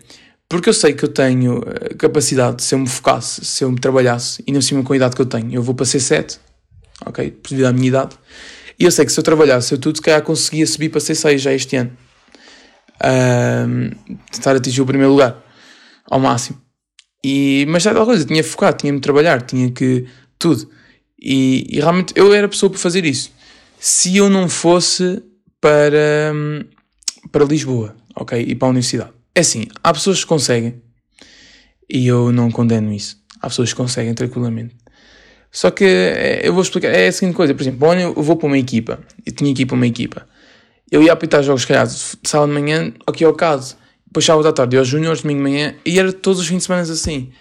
Porque 0.49 0.69
eu 0.69 0.75
sei 0.75 0.93
que 0.95 1.05
eu 1.05 1.09
tenho 1.09 1.63
eh, 1.67 1.95
capacidade, 1.95 2.63
se 2.63 2.75
eu 2.75 2.79
me 2.79 2.89
focasse, 2.89 3.45
se 3.45 3.65
eu 3.65 3.71
me 3.71 3.79
trabalhasse, 3.79 4.43
e 4.47 4.53
não 4.53 4.61
cima 4.61 4.83
com 4.83 4.93
a 4.93 4.97
idade 4.97 5.17
que 5.17 5.23
eu 5.23 5.27
tenho, 5.27 5.53
eu 5.53 5.63
vou 5.63 5.75
para 5.75 5.87
ser 5.87 6.01
7, 6.01 6.39
ok? 7.05 7.37
Devido 7.43 7.67
à 7.67 7.73
minha 7.73 7.89
idade. 7.89 8.17
E 8.79 8.85
eu 8.85 8.91
sei 8.91 9.05
que 9.07 9.13
se 9.13 9.19
eu 9.19 9.25
trabalhasse 9.25 9.73
eu 9.73 9.79
tudo, 9.79 9.97
se 9.97 10.03
calhar 10.03 10.23
conseguia 10.23 10.67
subir 10.67 10.91
para 10.91 11.01
C6 11.01 11.39
já 11.39 11.53
este 11.53 11.77
ano. 11.77 11.97
Um, 13.05 13.91
tentar 14.31 14.57
atingir 14.57 14.81
o 14.81 14.87
primeiro 14.87 15.13
lugar 15.13 15.43
ao 16.11 16.21
máximo. 16.21 16.61
E, 17.25 17.67
mas 17.69 17.83
já 17.83 17.95
coisa, 18.05 18.25
tinha 18.25 18.45
focado, 18.45 18.79
tinha-me 18.79 19.01
trabalhar, 19.01 19.43
tinha 19.43 19.71
que. 19.71 20.07
tudo. 20.39 20.71
E, 21.21 21.67
e, 21.71 21.81
realmente 21.81 22.13
eu 22.17 22.33
era 22.33 22.47
a 22.47 22.49
pessoa 22.49 22.71
para 22.71 22.79
fazer 22.79 23.05
isso. 23.05 23.33
Se 23.79 24.17
eu 24.17 24.31
não 24.31 24.49
fosse 24.49 25.23
para, 25.61 26.33
para 27.33 27.45
Lisboa, 27.45 27.97
ok? 28.15 28.41
E 28.41 28.55
para 28.55 28.69
a 28.69 28.71
universidade. 28.71 29.11
É 29.35 29.41
assim, 29.41 29.67
há 29.83 29.93
pessoas 29.93 30.21
que 30.21 30.27
conseguem, 30.27 30.81
e 31.91 32.07
eu 32.07 32.33
não 32.33 32.51
condeno 32.51 32.93
isso. 32.93 33.19
Há 33.41 33.49
pessoas 33.49 33.71
que 33.71 33.77
conseguem 33.77 34.15
tranquilamente. 34.15 34.77
Só 35.57 35.71
que 35.71 35.87
é, 35.87 36.47
eu 36.47 36.53
vou 36.53 36.63
explicar, 36.63 36.89
é 36.89 37.09
a 37.09 37.13
seguinte 37.13 37.35
coisa, 37.35 37.55
por 37.55 37.63
exemplo, 37.63 37.91
eu 37.95 38.23
vou 38.23 38.37
para 38.37 38.47
uma 38.47 38.59
equipa, 38.59 39.01
eu 39.25 39.33
tinha 39.33 39.51
aqui 39.51 39.65
para 39.65 39.75
uma 39.75 39.87
equipa, 39.87 40.29
eu 40.93 41.03
ia 41.03 41.11
apitar 41.11 41.43
jogos, 41.43 41.65
calhar, 41.65 41.89
sábado 41.89 42.49
de 42.49 42.61
manhã, 42.61 42.93
aqui 43.07 43.25
ao 43.25 43.33
caso, 43.33 43.75
depois 44.07 44.27
sábado 44.27 44.47
à 44.47 44.53
tarde, 44.53 44.77
aos 44.77 44.87
juniors, 44.87 45.23
domingo 45.23 45.39
de 45.39 45.51
manhã, 45.51 45.75
e 45.87 45.99
era 45.99 46.13
todos 46.13 46.43
os 46.43 46.47
fins 46.47 46.59
de 46.59 46.65
semana 46.65 46.83
assim. 46.83 47.33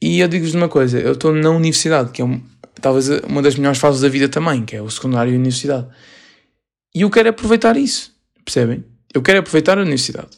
E 0.00 0.20
eu 0.20 0.28
digo-vos 0.28 0.54
uma 0.54 0.70
coisa, 0.70 0.98
eu 0.98 1.12
estou 1.12 1.34
na 1.34 1.50
universidade, 1.50 2.12
que 2.12 2.22
é 2.22 2.24
um, 2.24 2.42
talvez 2.80 3.10
uma 3.28 3.42
das 3.42 3.56
melhores 3.56 3.78
fases 3.78 4.00
da 4.00 4.08
vida 4.08 4.26
também, 4.26 4.64
que 4.64 4.76
é 4.76 4.80
o 4.80 4.88
secundário 4.88 5.30
e 5.30 5.34
a 5.34 5.38
universidade. 5.38 5.86
E 6.94 7.02
eu 7.02 7.10
quero 7.10 7.28
aproveitar 7.28 7.76
isso, 7.76 8.10
percebem? 8.42 8.82
Eu 9.12 9.20
quero 9.20 9.40
aproveitar 9.40 9.76
a 9.76 9.82
universidade. 9.82 10.30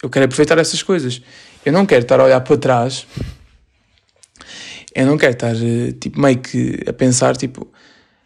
Eu 0.00 0.08
quero 0.08 0.26
aproveitar 0.26 0.58
essas 0.58 0.80
coisas. 0.80 1.20
Eu 1.66 1.72
não 1.72 1.84
quero 1.84 2.02
estar 2.02 2.20
a 2.20 2.24
olhar 2.24 2.40
para 2.40 2.56
trás. 2.56 3.04
Eu 4.94 5.06
não 5.06 5.16
quero 5.16 5.32
estar, 5.32 5.54
eh, 5.54 5.92
tipo, 6.00 6.20
meio 6.20 6.38
que 6.38 6.80
a 6.86 6.92
pensar, 6.92 7.36
tipo, 7.36 7.68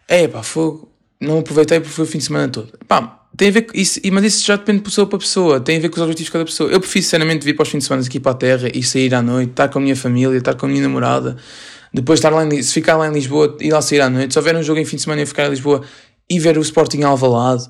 é 0.08 0.26
pá, 0.28 0.42
fogo, 0.42 0.90
não 1.20 1.38
aproveitei 1.38 1.80
porque 1.80 1.94
foi 1.94 2.04
o 2.04 2.08
fim 2.08 2.18
de 2.18 2.24
semana 2.24 2.48
todo. 2.48 2.72
Pá, 2.86 3.24
tem 3.36 3.48
a 3.48 3.52
ver 3.52 3.62
com 3.62 3.76
isso, 3.76 4.00
mas 4.12 4.24
isso 4.24 4.46
já 4.46 4.56
depende 4.56 4.78
de 4.78 4.84
pessoa 4.84 5.06
para 5.06 5.18
pessoa, 5.18 5.60
tem 5.60 5.76
a 5.76 5.80
ver 5.80 5.88
com 5.88 5.96
os 5.96 6.02
objetivos 6.02 6.26
de 6.26 6.32
cada 6.32 6.44
pessoa. 6.44 6.70
Eu 6.70 6.80
prefiro, 6.80 7.04
sinceramente, 7.04 7.44
vir 7.44 7.54
para 7.54 7.64
os 7.64 7.68
fins 7.68 7.78
de 7.78 7.84
semana 7.84 8.06
aqui 8.06 8.20
para 8.20 8.32
a 8.32 8.34
terra 8.34 8.68
e 8.72 8.82
sair 8.82 9.14
à 9.14 9.20
noite, 9.20 9.50
estar 9.50 9.68
com 9.68 9.78
a 9.78 9.82
minha 9.82 9.96
família, 9.96 10.38
estar 10.38 10.54
com 10.54 10.66
a 10.66 10.68
minha 10.68 10.82
namorada, 10.82 11.36
depois 11.92 12.18
estar 12.18 12.30
lá 12.30 12.44
em, 12.44 12.62
se 12.62 12.72
ficar 12.72 12.96
lá 12.96 13.08
em 13.08 13.12
Lisboa, 13.12 13.56
ir 13.60 13.72
lá 13.72 13.82
sair 13.82 14.00
à 14.00 14.10
noite. 14.10 14.32
Se 14.32 14.38
houver 14.38 14.56
um 14.56 14.62
jogo 14.62 14.80
em 14.80 14.84
fim 14.84 14.96
de 14.96 15.02
semana, 15.02 15.22
eu 15.22 15.26
ficar 15.26 15.46
em 15.46 15.50
Lisboa 15.50 15.82
e 16.30 16.38
ver 16.38 16.56
o 16.56 16.60
Sporting 16.60 17.02
Alvalade. 17.02 17.68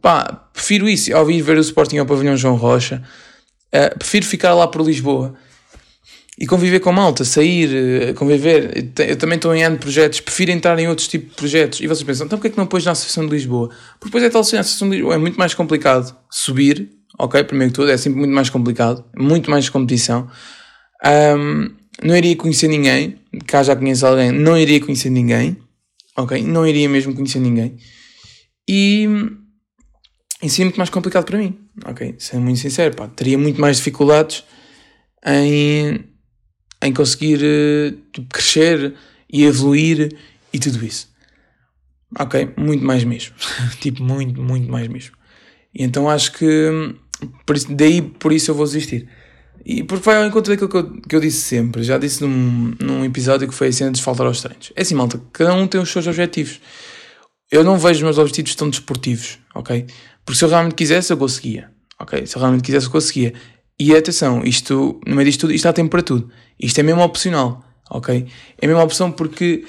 Pá, 0.00 0.48
prefiro 0.52 0.88
isso, 0.88 1.14
ao 1.14 1.26
vir 1.26 1.42
ver 1.42 1.56
o 1.56 1.60
Sporting 1.60 1.98
ao 1.98 2.06
Pavilhão 2.06 2.36
João 2.36 2.56
Rocha. 2.56 3.02
Uh, 3.74 3.98
prefiro 3.98 4.24
ficar 4.24 4.54
lá 4.54 4.68
por 4.68 4.82
Lisboa 4.82 5.34
e 6.38 6.46
conviver 6.46 6.80
com 6.80 6.90
malta, 6.90 7.24
sair, 7.24 8.10
uh, 8.10 8.14
conviver. 8.14 8.92
Eu 8.98 9.16
também 9.16 9.36
estou 9.36 9.54
em 9.54 9.62
ano 9.62 9.76
de 9.76 9.82
projetos, 9.82 10.20
prefiro 10.20 10.50
entrar 10.50 10.78
em 10.78 10.88
outros 10.88 11.06
tipos 11.06 11.30
de 11.30 11.36
projetos. 11.36 11.80
E 11.80 11.86
vocês 11.86 12.02
pensam, 12.02 12.26
então 12.26 12.38
porquê 12.38 12.48
é 12.48 12.50
que 12.50 12.58
não 12.58 12.66
pôs 12.66 12.84
na 12.84 12.92
Associação 12.92 13.24
de 13.24 13.32
Lisboa? 13.32 13.68
Porque 13.68 14.06
depois 14.06 14.24
é 14.24 14.30
tal 14.30 14.40
assim, 14.40 14.56
a 14.56 14.60
Associação 14.60 14.88
de 14.88 14.96
Lisboa 14.96 15.14
é 15.14 15.18
muito 15.18 15.38
mais 15.38 15.54
complicado 15.54 16.16
subir, 16.30 16.90
ok? 17.18 17.42
Primeiro 17.44 17.72
que 17.72 17.76
tudo, 17.76 17.90
é 17.90 17.96
sempre 17.96 18.18
muito 18.18 18.34
mais 18.34 18.50
complicado, 18.50 19.04
muito 19.16 19.50
mais 19.50 19.68
competição. 19.68 20.28
Um, 21.04 21.70
não 22.02 22.16
iria 22.16 22.34
conhecer 22.34 22.66
ninguém, 22.66 23.16
cá 23.46 23.62
já 23.62 23.76
conheço 23.76 24.04
alguém, 24.04 24.32
não 24.32 24.58
iria 24.58 24.80
conhecer 24.80 25.10
ninguém, 25.10 25.56
ok? 26.16 26.42
Não 26.42 26.66
iria 26.66 26.88
mesmo 26.88 27.14
conhecer 27.14 27.38
ninguém. 27.38 27.76
E 28.68 29.06
isso 30.42 30.60
é 30.60 30.64
muito 30.64 30.78
mais 30.78 30.90
complicado 30.90 31.24
para 31.24 31.38
mim, 31.38 31.56
ok? 31.86 32.16
Sendo 32.18 32.42
muito 32.42 32.58
sincero, 32.58 32.96
pá, 32.96 33.06
teria 33.06 33.38
muito 33.38 33.60
mais 33.60 33.76
dificuldades 33.76 34.42
em, 35.24 36.04
em 36.84 36.92
conseguir 36.92 37.40
uh, 37.40 37.96
tipo, 38.12 38.28
crescer 38.28 38.94
e 39.32 39.44
evoluir 39.44 40.16
e 40.52 40.58
tudo 40.58 40.84
isso. 40.84 41.08
Ok? 42.18 42.52
Muito 42.56 42.84
mais 42.84 43.02
mesmo. 43.02 43.34
tipo, 43.80 44.02
muito, 44.02 44.40
muito 44.40 44.70
mais 44.70 44.86
mesmo. 44.86 45.16
E 45.74 45.82
então 45.82 46.08
acho 46.08 46.32
que 46.32 46.94
por 47.46 47.56
isso, 47.56 47.74
daí 47.74 48.02
por 48.02 48.32
isso 48.32 48.50
eu 48.50 48.54
vou 48.54 48.66
desistir. 48.66 49.08
E 49.64 49.82
porque 49.82 50.04
vai 50.04 50.16
ao 50.16 50.26
encontro 50.26 50.52
daquilo 50.52 50.68
que 50.68 50.76
eu, 50.76 51.00
que 51.08 51.16
eu 51.16 51.20
disse 51.20 51.38
sempre. 51.38 51.82
Já 51.82 51.96
disse 51.96 52.22
num, 52.22 52.74
num 52.78 53.04
episódio 53.04 53.48
que 53.48 53.54
foi 53.54 53.68
assim 53.68 53.84
antes 53.84 54.00
de 54.00 54.04
faltar 54.04 54.26
aos 54.26 54.42
treinos. 54.42 54.72
É 54.76 54.82
assim, 54.82 54.94
malta, 54.94 55.20
cada 55.32 55.54
um 55.54 55.66
tem 55.66 55.80
os 55.80 55.90
seus 55.90 56.06
objetivos. 56.06 56.60
Eu 57.50 57.64
não 57.64 57.78
vejo 57.78 57.98
os 57.98 58.02
meus 58.02 58.18
objetivos 58.18 58.54
tão 58.54 58.68
desportivos, 58.68 59.38
ok? 59.54 59.86
Porque 60.24 60.38
se 60.38 60.44
eu 60.44 60.48
realmente 60.48 60.74
quisesse, 60.74 61.12
eu 61.12 61.16
conseguia. 61.16 61.70
Ok? 61.98 62.26
Se 62.26 62.36
eu 62.36 62.40
realmente 62.40 62.62
quisesse, 62.62 62.86
eu 62.86 62.92
conseguia. 62.92 63.32
E 63.78 63.94
atenção, 63.94 64.42
isto, 64.44 65.00
no 65.06 65.16
meio 65.16 65.26
disto 65.26 65.42
tudo, 65.42 65.52
isto 65.52 65.66
há 65.66 65.72
tempo 65.72 65.90
para 65.90 66.02
tudo. 66.02 66.30
Isto 66.60 66.78
é 66.78 66.82
mesmo 66.82 67.02
opcional. 67.02 67.64
Ok? 67.90 68.26
É 68.60 68.66
mesmo 68.66 68.82
opção 68.82 69.10
porque 69.10 69.64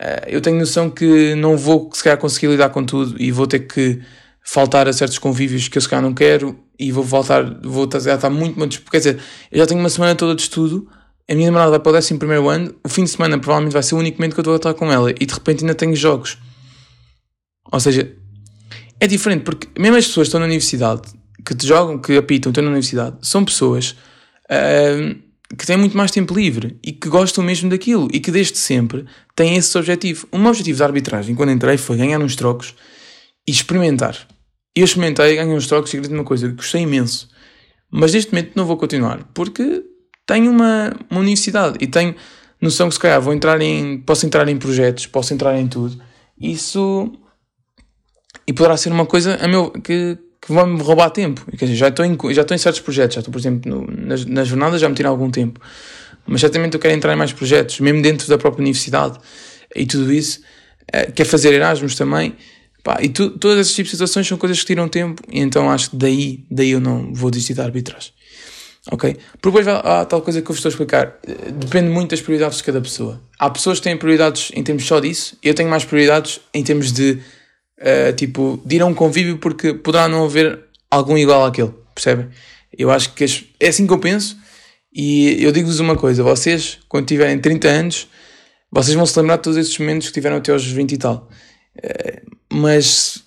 uh, 0.00 0.26
eu 0.26 0.40
tenho 0.40 0.58
noção 0.58 0.88
que 0.90 1.34
não 1.34 1.56
vou, 1.56 1.90
se 1.92 2.02
calhar, 2.02 2.18
conseguir 2.18 2.48
lidar 2.48 2.70
com 2.70 2.84
tudo 2.84 3.20
e 3.20 3.30
vou 3.30 3.46
ter 3.46 3.60
que 3.60 4.00
faltar 4.44 4.88
a 4.88 4.92
certos 4.92 5.18
convívios 5.18 5.68
que 5.68 5.76
eu 5.76 5.82
se 5.82 5.88
calhar 5.88 6.02
não 6.02 6.14
quero 6.14 6.58
e 6.78 6.90
vou 6.90 7.04
voltar, 7.04 7.60
vou 7.62 7.84
estar, 7.84 7.98
estar 7.98 8.30
muito, 8.30 8.58
muito. 8.58 8.80
Quer 8.90 8.98
dizer, 8.98 9.20
eu 9.50 9.58
já 9.58 9.66
tenho 9.66 9.80
uma 9.80 9.90
semana 9.90 10.14
toda 10.14 10.34
de 10.34 10.42
estudo. 10.42 10.88
A 11.30 11.34
minha 11.34 11.48
namorada 11.48 11.72
vai 11.72 11.80
para 11.80 11.92
o 11.92 11.96
11 11.96 12.14
ano, 12.50 12.74
o 12.82 12.88
fim 12.88 13.04
de 13.04 13.10
semana 13.10 13.38
provavelmente 13.38 13.74
vai 13.74 13.82
ser 13.82 13.94
o 13.94 13.98
único 13.98 14.16
momento 14.16 14.32
que 14.32 14.40
eu 14.40 14.42
estou 14.42 14.54
a 14.54 14.56
estar 14.56 14.72
com 14.72 14.90
ela 14.90 15.10
e 15.10 15.26
de 15.26 15.34
repente 15.34 15.62
ainda 15.62 15.74
tenho 15.74 15.94
jogos. 15.94 16.38
Ou 17.70 17.78
seja, 17.78 18.10
é 18.98 19.06
diferente, 19.06 19.42
porque 19.42 19.68
mesmo 19.78 19.96
as 19.96 20.06
pessoas 20.06 20.24
que 20.24 20.28
estão 20.28 20.40
na 20.40 20.46
universidade, 20.46 21.02
que 21.44 21.54
te 21.54 21.66
jogam, 21.66 21.98
que 21.98 22.16
apitam, 22.16 22.50
estão 22.50 22.62
na 22.62 22.70
universidade, 22.70 23.16
são 23.22 23.44
pessoas 23.44 23.96
uh, 24.50 25.16
que 25.56 25.66
têm 25.66 25.76
muito 25.76 25.96
mais 25.96 26.10
tempo 26.10 26.34
livre 26.34 26.78
e 26.82 26.92
que 26.92 27.08
gostam 27.08 27.42
mesmo 27.42 27.70
daquilo 27.70 28.08
e 28.12 28.20
que 28.20 28.30
desde 28.30 28.58
sempre 28.58 29.06
têm 29.34 29.56
esse 29.56 29.76
objetivo. 29.78 30.28
O 30.30 30.38
meu 30.38 30.48
objetivo 30.50 30.78
da 30.78 30.84
arbitragem, 30.84 31.34
quando 31.34 31.52
entrei, 31.52 31.78
foi 31.78 31.96
ganhar 31.96 32.20
uns 32.20 32.36
trocos 32.36 32.74
e 33.46 33.50
experimentar. 33.50 34.16
Eu 34.74 34.84
experimentei, 34.84 35.36
ganhei 35.36 35.54
uns 35.54 35.66
trocos 35.66 35.92
e 35.92 35.96
acredito 35.96 36.14
numa 36.14 36.24
coisa, 36.24 36.48
gostei 36.48 36.82
imenso. 36.82 37.28
Mas 37.90 38.12
neste 38.12 38.32
momento 38.32 38.52
não 38.54 38.66
vou 38.66 38.76
continuar, 38.76 39.24
porque 39.32 39.82
tenho 40.26 40.50
uma, 40.50 40.94
uma 41.10 41.20
universidade 41.20 41.78
e 41.80 41.86
tenho 41.86 42.14
noção 42.60 42.88
que 42.88 42.94
se 42.94 43.00
calhar 43.00 43.20
vou 43.20 43.32
entrar 43.32 43.60
em, 43.62 43.98
posso 43.98 44.26
entrar 44.26 44.46
em 44.48 44.58
projetos, 44.58 45.06
posso 45.06 45.32
entrar 45.32 45.58
em 45.58 45.66
tudo. 45.66 46.00
Isso 46.38 47.10
e 48.46 48.52
poderá 48.52 48.76
ser 48.76 48.92
uma 48.92 49.06
coisa 49.06 49.36
a 49.36 49.48
meu, 49.48 49.70
que, 49.70 50.18
que 50.48 50.54
vai-me 50.54 50.80
roubar 50.82 51.10
tempo. 51.10 51.44
Quer 51.56 51.66
dizer, 51.66 51.76
já 51.76 51.88
estou 51.88 52.04
em, 52.04 52.16
já 52.32 52.42
estou 52.42 52.54
em 52.54 52.58
certos 52.58 52.80
projetos, 52.80 53.14
já 53.14 53.20
estou, 53.20 53.30
por 53.30 53.38
exemplo, 53.38 53.70
no, 53.70 53.86
nas, 53.86 54.24
nas 54.24 54.48
jornadas 54.48 54.80
já 54.80 54.88
me 54.88 54.94
tira 54.94 55.08
algum 55.08 55.30
tempo. 55.30 55.60
Mas 56.26 56.40
certamente 56.40 56.74
eu 56.74 56.80
quero 56.80 56.94
entrar 56.94 57.12
em 57.12 57.16
mais 57.16 57.32
projetos, 57.32 57.80
mesmo 57.80 58.02
dentro 58.02 58.26
da 58.28 58.36
própria 58.36 58.62
universidade 58.62 59.18
e 59.76 59.86
tudo 59.86 60.12
isso. 60.12 60.40
Uh, 60.94 61.12
quero 61.12 61.28
fazer 61.28 61.52
Erasmus 61.52 61.94
também. 61.94 62.34
Pá, 62.82 62.98
e 63.02 63.08
tu, 63.08 63.30
todas 63.30 63.58
essas 63.58 63.74
tipos 63.74 63.90
de 63.90 63.96
situações 63.96 64.26
são 64.26 64.38
coisas 64.38 64.58
que 64.60 64.66
tiram 64.66 64.88
tempo, 64.88 65.22
e 65.30 65.40
então 65.40 65.70
acho 65.70 65.90
que 65.90 65.96
daí, 65.96 66.44
daí 66.50 66.70
eu 66.70 66.80
não 66.80 67.12
vou 67.12 67.30
desistir 67.30 67.54
da 67.54 67.64
arbitragem. 67.64 68.12
Ok? 68.90 69.16
Porque 69.42 69.58
depois 69.58 69.68
há 69.68 70.04
tal 70.06 70.22
coisa 70.22 70.40
que 70.40 70.50
eu 70.50 70.54
vos 70.54 70.58
estou 70.58 70.70
a 70.70 70.72
explicar. 70.72 71.18
Eh, 71.26 71.50
depende 71.50 71.90
muito 71.90 72.10
das 72.10 72.22
prioridades 72.22 72.56
de 72.58 72.64
cada 72.64 72.80
pessoa. 72.80 73.20
Há 73.38 73.50
pessoas 73.50 73.78
que 73.78 73.84
têm 73.84 73.96
prioridades 73.98 74.50
em 74.54 74.62
termos 74.62 74.86
só 74.86 74.98
disso, 74.98 75.36
eu 75.42 75.52
tenho 75.52 75.68
mais 75.68 75.84
prioridades 75.84 76.40
em 76.54 76.64
termos 76.64 76.90
de 76.90 77.18
uh, 77.80 78.12
tipo, 78.14 78.60
de 78.64 78.76
ir 78.76 78.82
a 78.82 78.86
um 78.86 78.94
convívio 78.94 79.38
porque 79.38 79.74
poderá 79.74 80.08
não 80.08 80.24
haver 80.24 80.58
algum 80.90 81.16
igual 81.16 81.44
àquele, 81.44 81.72
percebem? 81.94 82.28
Eu 82.76 82.90
acho 82.90 83.12
que 83.14 83.24
é 83.60 83.68
assim 83.68 83.86
que 83.86 83.92
eu 83.92 83.98
penso 83.98 84.36
e 84.92 85.42
eu 85.42 85.52
digo-vos 85.52 85.80
uma 85.80 85.96
coisa, 85.96 86.22
vocês, 86.22 86.78
quando 86.88 87.06
tiverem 87.06 87.38
30 87.38 87.68
anos, 87.68 88.08
vocês 88.70 88.94
vão 88.94 89.06
se 89.06 89.18
lembrar 89.18 89.36
de 89.36 89.42
todos 89.42 89.58
esses 89.58 89.76
momentos 89.78 90.08
que 90.08 90.14
tiveram 90.14 90.36
até 90.36 90.52
aos 90.52 90.64
20 90.64 90.92
e 90.92 90.98
tal. 90.98 91.28
Uh, 91.76 92.36
mas, 92.52 93.22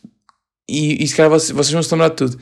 e, 0.70 1.04
e 1.04 1.08
se 1.08 1.16
calhar 1.16 1.30
vocês, 1.30 1.52
vocês 1.52 1.72
vão 1.72 1.84
se 1.84 1.92
lembrar 1.92 2.10
de 2.10 2.16
tudo. 2.16 2.38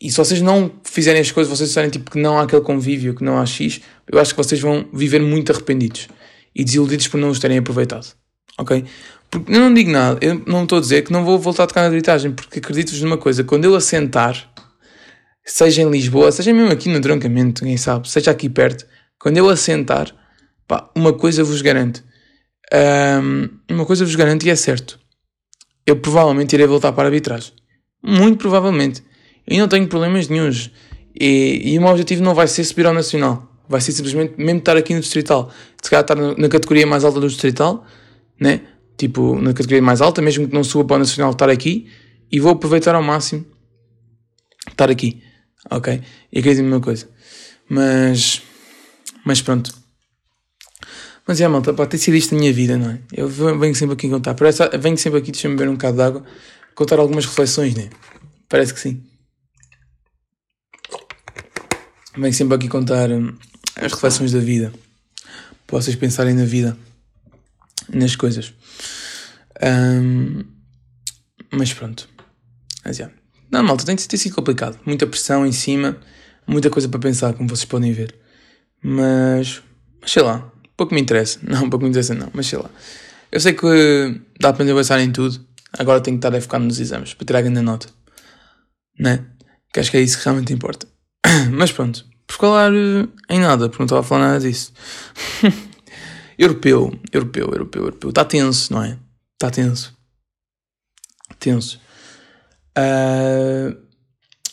E 0.00 0.10
se 0.10 0.16
vocês 0.16 0.40
não 0.40 0.72
fizerem 0.82 1.20
as 1.20 1.30
coisas, 1.30 1.50
vocês 1.50 1.68
disserem 1.68 1.90
tipo 1.90 2.10
que 2.10 2.18
não 2.18 2.38
há 2.38 2.42
aquele 2.42 2.62
convívio, 2.62 3.14
que 3.14 3.22
não 3.22 3.38
há 3.38 3.44
X, 3.44 3.82
eu 4.10 4.18
acho 4.18 4.34
que 4.34 4.42
vocês 4.42 4.60
vão 4.60 4.88
viver 4.92 5.20
muito 5.20 5.52
arrependidos 5.52 6.08
e 6.54 6.64
desiludidos 6.64 7.06
por 7.06 7.18
não 7.18 7.28
os 7.28 7.38
terem 7.38 7.58
aproveitado. 7.58 8.14
Ok? 8.58 8.84
Porque 9.30 9.52
eu 9.52 9.60
não 9.60 9.72
digo 9.72 9.90
nada, 9.90 10.18
eu 10.20 10.42
não 10.46 10.64
estou 10.64 10.78
a 10.78 10.80
dizer 10.80 11.02
que 11.02 11.12
não 11.12 11.24
vou 11.24 11.38
voltar 11.38 11.64
a 11.64 11.66
tocar 11.66 11.82
na 11.82 11.86
arbitragem, 11.86 12.32
porque 12.32 12.58
acredito-vos 12.58 13.00
numa 13.02 13.16
coisa, 13.16 13.44
quando 13.44 13.64
eu 13.64 13.74
assentar, 13.76 14.52
seja 15.44 15.82
em 15.82 15.90
Lisboa, 15.90 16.32
seja 16.32 16.52
mesmo 16.52 16.72
aqui 16.72 16.88
no 16.88 17.00
Troncamento, 17.00 17.62
quem 17.62 17.76
sabe, 17.76 18.10
seja 18.10 18.32
aqui 18.32 18.48
perto, 18.48 18.84
quando 19.20 19.36
eu 19.36 19.48
assentar, 19.48 20.12
pá, 20.66 20.90
uma 20.96 21.12
coisa 21.12 21.44
vos 21.44 21.62
garanto, 21.62 22.02
um, 23.22 23.74
uma 23.74 23.86
coisa 23.86 24.04
vos 24.04 24.16
garanto 24.16 24.44
e 24.46 24.50
é 24.50 24.56
certo, 24.56 24.98
eu 25.86 25.96
provavelmente 25.96 26.54
irei 26.54 26.66
voltar 26.66 26.92
para 26.92 27.04
a 27.04 27.06
arbitragem. 27.06 27.52
Muito 28.02 28.38
provavelmente. 28.38 29.02
E 29.46 29.58
não 29.58 29.68
tenho 29.68 29.86
problemas 29.88 30.28
nenhums. 30.28 30.70
E, 31.18 31.60
e 31.64 31.78
o 31.78 31.82
meu 31.82 31.90
objetivo 31.90 32.22
não 32.22 32.34
vai 32.34 32.46
ser 32.46 32.64
subir 32.64 32.86
ao 32.86 32.94
Nacional. 32.94 33.48
Vai 33.68 33.80
ser 33.80 33.92
simplesmente 33.92 34.34
mesmo 34.36 34.58
estar 34.58 34.76
aqui 34.76 34.94
no 34.94 35.00
Distrital. 35.00 35.50
Se 35.82 35.90
calhar 35.90 36.02
estar 36.02 36.16
na 36.16 36.48
categoria 36.48 36.86
mais 36.86 37.04
alta 37.04 37.20
do 37.20 37.28
Distrital, 37.28 37.84
né? 38.38 38.62
Tipo, 39.00 39.40
na 39.40 39.54
categoria 39.54 39.80
mais 39.80 40.02
alta, 40.02 40.20
mesmo 40.20 40.46
que 40.46 40.54
não 40.54 40.62
suba 40.62 40.84
para 40.84 40.96
o 40.96 40.98
Nacional, 40.98 41.32
estar 41.32 41.48
aqui 41.48 41.88
e 42.30 42.38
vou 42.38 42.52
aproveitar 42.52 42.94
ao 42.94 43.02
máximo 43.02 43.46
estar 44.68 44.90
aqui, 44.90 45.22
ok? 45.70 46.02
E 46.30 46.38
acredito 46.38 46.66
uma 46.66 46.80
coisa. 46.80 47.08
Mas, 47.66 48.42
mas 49.24 49.40
pronto. 49.40 49.74
Mas 51.26 51.40
é, 51.40 51.48
malta, 51.48 51.72
pá, 51.72 51.86
tem 51.86 51.98
sido 51.98 52.14
isto 52.14 52.34
a 52.34 52.38
minha 52.38 52.52
vida, 52.52 52.76
não 52.76 52.90
é? 52.90 52.98
Eu 53.12 53.28
venho 53.28 53.74
sempre 53.74 53.94
aqui 53.94 54.08
contar, 54.08 54.34
parece, 54.34 54.68
venho 54.78 54.98
sempre 54.98 55.18
aqui, 55.18 55.32
deixa-me 55.32 55.54
beber 55.56 55.70
um 55.70 55.74
bocado 55.74 55.96
de 55.96 56.02
água, 56.02 56.24
contar 56.74 56.98
algumas 56.98 57.24
reflexões, 57.24 57.74
né? 57.74 57.88
Parece 58.48 58.74
que 58.74 58.80
sim. 58.80 59.02
Venho 62.18 62.34
sempre 62.34 62.54
aqui 62.56 62.68
contar 62.68 63.10
hum, 63.10 63.34
as 63.76 63.92
reflexões 63.92 64.32
da 64.32 64.40
vida, 64.40 64.72
para 65.66 65.80
vocês 65.80 65.96
pensarem 65.96 66.34
na 66.34 66.44
vida, 66.44 66.76
nas 67.88 68.14
coisas. 68.14 68.52
Um, 69.62 70.44
mas 71.52 71.72
pronto. 71.72 72.08
Mas, 72.84 72.98
yeah. 72.98 73.14
Não, 73.50 73.62
malta, 73.62 73.84
tem, 73.84 73.96
tem 73.96 74.18
sido 74.18 74.34
complicado. 74.34 74.78
Muita 74.86 75.06
pressão 75.06 75.46
em 75.46 75.52
cima, 75.52 75.98
muita 76.46 76.70
coisa 76.70 76.88
para 76.88 77.00
pensar, 77.00 77.34
como 77.34 77.48
vocês 77.48 77.64
podem 77.64 77.92
ver. 77.92 78.14
Mas, 78.82 79.62
mas 80.00 80.10
sei 80.10 80.22
lá, 80.22 80.50
pouco 80.76 80.94
me 80.94 81.00
interessa. 81.00 81.38
Não, 81.44 81.68
pouco 81.68 81.84
me 81.84 81.90
interessa 81.90 82.14
não, 82.14 82.30
mas 82.32 82.46
sei 82.46 82.58
lá. 82.58 82.70
Eu 83.30 83.40
sei 83.40 83.52
que 83.52 84.20
dá 84.40 84.52
para 84.52 84.64
pensar 84.64 85.00
em 85.00 85.12
tudo. 85.12 85.44
Agora 85.78 86.00
tenho 86.00 86.16
que 86.16 86.26
estar 86.26 86.36
a 86.36 86.40
focar 86.40 86.60
nos 86.60 86.80
exames 86.80 87.14
para 87.14 87.26
tirar 87.26 87.38
a 87.40 87.42
grande 87.42 87.60
nota. 87.60 87.88
Né? 88.98 89.24
Que 89.72 89.78
acho 89.80 89.90
que 89.90 89.96
é 89.96 90.00
isso 90.00 90.18
que 90.18 90.24
realmente 90.24 90.52
importa. 90.52 90.88
Mas 91.52 91.70
pronto, 91.70 92.04
por 92.26 92.36
falar 92.36 92.72
eh, 92.72 93.06
em 93.28 93.38
nada, 93.38 93.68
porque 93.68 93.82
não 93.82 93.86
estava 93.86 94.00
a 94.00 94.04
falar 94.04 94.28
nada 94.28 94.40
disso. 94.40 94.72
europeu, 96.36 96.92
europeu, 97.12 97.46
europeu, 97.52 97.82
europeu. 97.82 98.10
Está 98.10 98.24
tenso, 98.24 98.72
não 98.72 98.82
é? 98.82 98.98
Está 99.40 99.50
tenso. 99.50 99.96
Tenso. 101.38 101.80
Uh, 102.76 103.74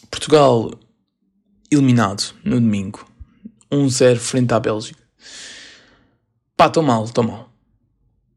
Portugal 0.10 0.72
eliminado 1.70 2.34
no 2.46 2.58
domingo. 2.58 3.06
1-0 3.70 4.16
frente 4.16 4.54
à 4.54 4.60
Bélgica. 4.62 5.04
Pá, 6.56 6.68
estou 6.68 6.82
mal, 6.82 7.04
estou 7.04 7.22
mal. 7.22 7.52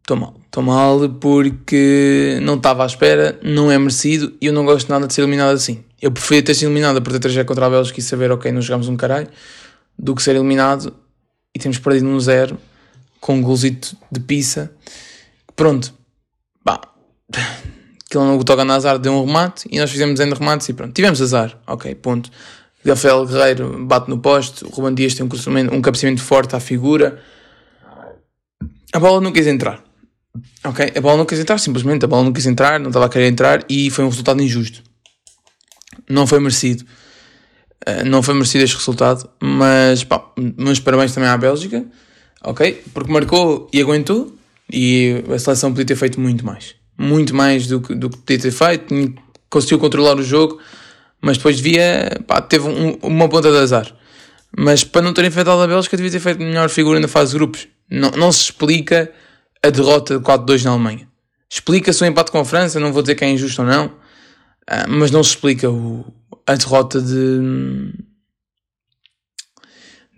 Estou 0.00 0.16
mal. 0.16 0.40
Estou 0.44 0.62
mal 0.64 1.08
porque 1.20 2.40
não 2.42 2.56
estava 2.56 2.82
à 2.82 2.86
espera, 2.86 3.38
não 3.44 3.70
é 3.70 3.78
merecido 3.78 4.36
e 4.40 4.46
eu 4.46 4.52
não 4.52 4.64
gosto 4.64 4.88
nada 4.88 5.06
de 5.06 5.14
ser 5.14 5.20
eliminado 5.20 5.54
assim. 5.54 5.84
Eu 6.02 6.10
preferia 6.10 6.42
ter 6.42 6.54
sido 6.54 6.66
eliminado 6.66 7.00
por 7.00 7.12
ter 7.12 7.20
3 7.20 7.46
contra 7.46 7.66
a 7.66 7.70
Bélgica 7.70 8.00
e 8.00 8.02
saber, 8.02 8.32
ok, 8.32 8.50
não 8.50 8.60
jogámos 8.60 8.88
um 8.88 8.96
caralho, 8.96 9.28
do 9.96 10.16
que 10.16 10.22
ser 10.24 10.34
eliminado 10.34 10.92
e 11.54 11.60
temos 11.60 11.78
perdido 11.78 12.08
um 12.08 12.18
zero 12.18 12.58
com 13.20 13.36
um 13.36 13.40
golzito 13.40 13.96
de 14.10 14.18
pizza. 14.18 14.74
Pronto. 15.54 15.99
Pá. 16.64 16.81
Aquilo 18.07 18.25
não 18.25 18.38
toca 18.40 18.64
na 18.64 18.75
azar, 18.75 18.99
deu 18.99 19.12
um 19.12 19.25
remate 19.25 19.68
e 19.70 19.79
nós 19.79 19.90
fizemos 19.90 20.18
ainda 20.18 20.35
remates 20.35 20.68
e 20.68 20.73
pronto. 20.73 20.92
Tivemos 20.92 21.23
azar, 21.23 21.57
ok, 21.66 21.94
ponto. 21.94 22.31
Rafael 22.85 23.27
Guerreiro 23.27 23.87
bate 23.87 24.09
no 24.09 24.18
poste, 24.18 24.64
o 24.64 24.68
Ruben 24.68 24.94
Dias 24.94 25.14
tem 25.14 25.25
um, 25.25 25.77
um 25.77 25.83
cabeceamento 25.83 26.23
forte 26.23 26.57
à 26.57 26.61
figura. 26.61 27.23
A 28.92 28.99
bola 28.99 29.20
não 29.20 29.33
quis 29.33 29.46
entrar. 29.46 29.83
Ok, 30.64 30.92
a 30.96 31.01
bola 31.01 31.18
não 31.18 31.27
quis 31.27 31.38
entrar, 31.38 31.59
simplesmente 31.59 32.05
a 32.05 32.09
bola 32.09 32.25
não 32.25 32.33
quis 32.33 32.46
entrar, 32.46 32.81
não 32.81 32.88
estava 32.88 33.07
a 33.07 33.09
querer 33.09 33.29
entrar 33.29 33.64
e 33.68 33.90
foi 33.90 34.05
um 34.05 34.09
resultado 34.09 34.42
injusto. 34.42 34.83
Não 36.09 36.27
foi 36.27 36.40
merecido. 36.40 36.85
Uh, 37.87 38.05
não 38.05 38.23
foi 38.23 38.35
merecido 38.35 38.64
este 38.64 38.77
resultado, 38.77 39.31
mas 39.40 40.05
pá, 40.05 40.23
meus 40.37 40.81
parabéns 40.81 41.14
também 41.14 41.31
à 41.31 41.37
Bélgica, 41.37 41.85
ok? 42.42 42.83
Porque 42.92 43.11
marcou 43.11 43.70
e 43.73 43.81
aguentou 43.81 44.37
e 44.72 45.24
a 45.28 45.38
seleção 45.38 45.70
podia 45.70 45.87
ter 45.87 45.96
feito 45.96 46.20
muito 46.20 46.44
mais 46.44 46.80
muito 47.00 47.35
mais 47.35 47.66
do 47.66 47.80
que, 47.80 47.94
do 47.94 48.11
que 48.11 48.18
podia 48.18 48.38
ter 48.38 48.50
feito, 48.50 48.94
conseguiu 49.48 49.78
controlar 49.78 50.16
o 50.16 50.22
jogo, 50.22 50.61
mas 51.20 51.38
depois 51.38 51.56
devia, 51.56 52.20
pá, 52.26 52.42
teve 52.42 52.68
um, 52.68 52.98
uma 53.02 53.28
ponta 53.28 53.50
de 53.50 53.56
azar. 53.56 53.90
Mas 54.56 54.85
para 54.85 55.00
não 55.00 55.14
ter 55.14 55.24
enfrentado 55.24 55.62
a 55.62 55.66
Bélgica, 55.66 55.96
devia 55.96 56.12
ter 56.12 56.20
feito 56.20 56.40
melhor 56.40 56.68
figura 56.68 57.00
na 57.00 57.09
fase 57.09 57.33
de 57.33 57.38
grupos. 57.38 57.68
Não, 57.90 58.11
não 58.11 58.30
se 58.30 58.42
explica 58.44 59.11
a 59.62 59.70
derrota 59.70 60.18
de 60.18 60.24
4-2 60.24 60.64
na 60.64 60.72
Alemanha. 60.72 61.09
Explica-se 61.48 62.02
o 62.02 62.06
empate 62.06 62.30
com 62.30 62.38
a 62.38 62.44
França, 62.44 62.78
não 62.78 62.92
vou 62.92 63.02
dizer 63.02 63.14
que 63.14 63.24
é 63.24 63.30
injusto 63.30 63.62
ou 63.62 63.68
não, 63.68 63.92
ah, 64.66 64.87
mas 64.87 65.11
não 65.11 65.24
se 65.24 65.30
explica 65.30 65.70
o, 65.70 66.04
a 66.46 66.54
derrota 66.54 67.00
de, 67.00 67.92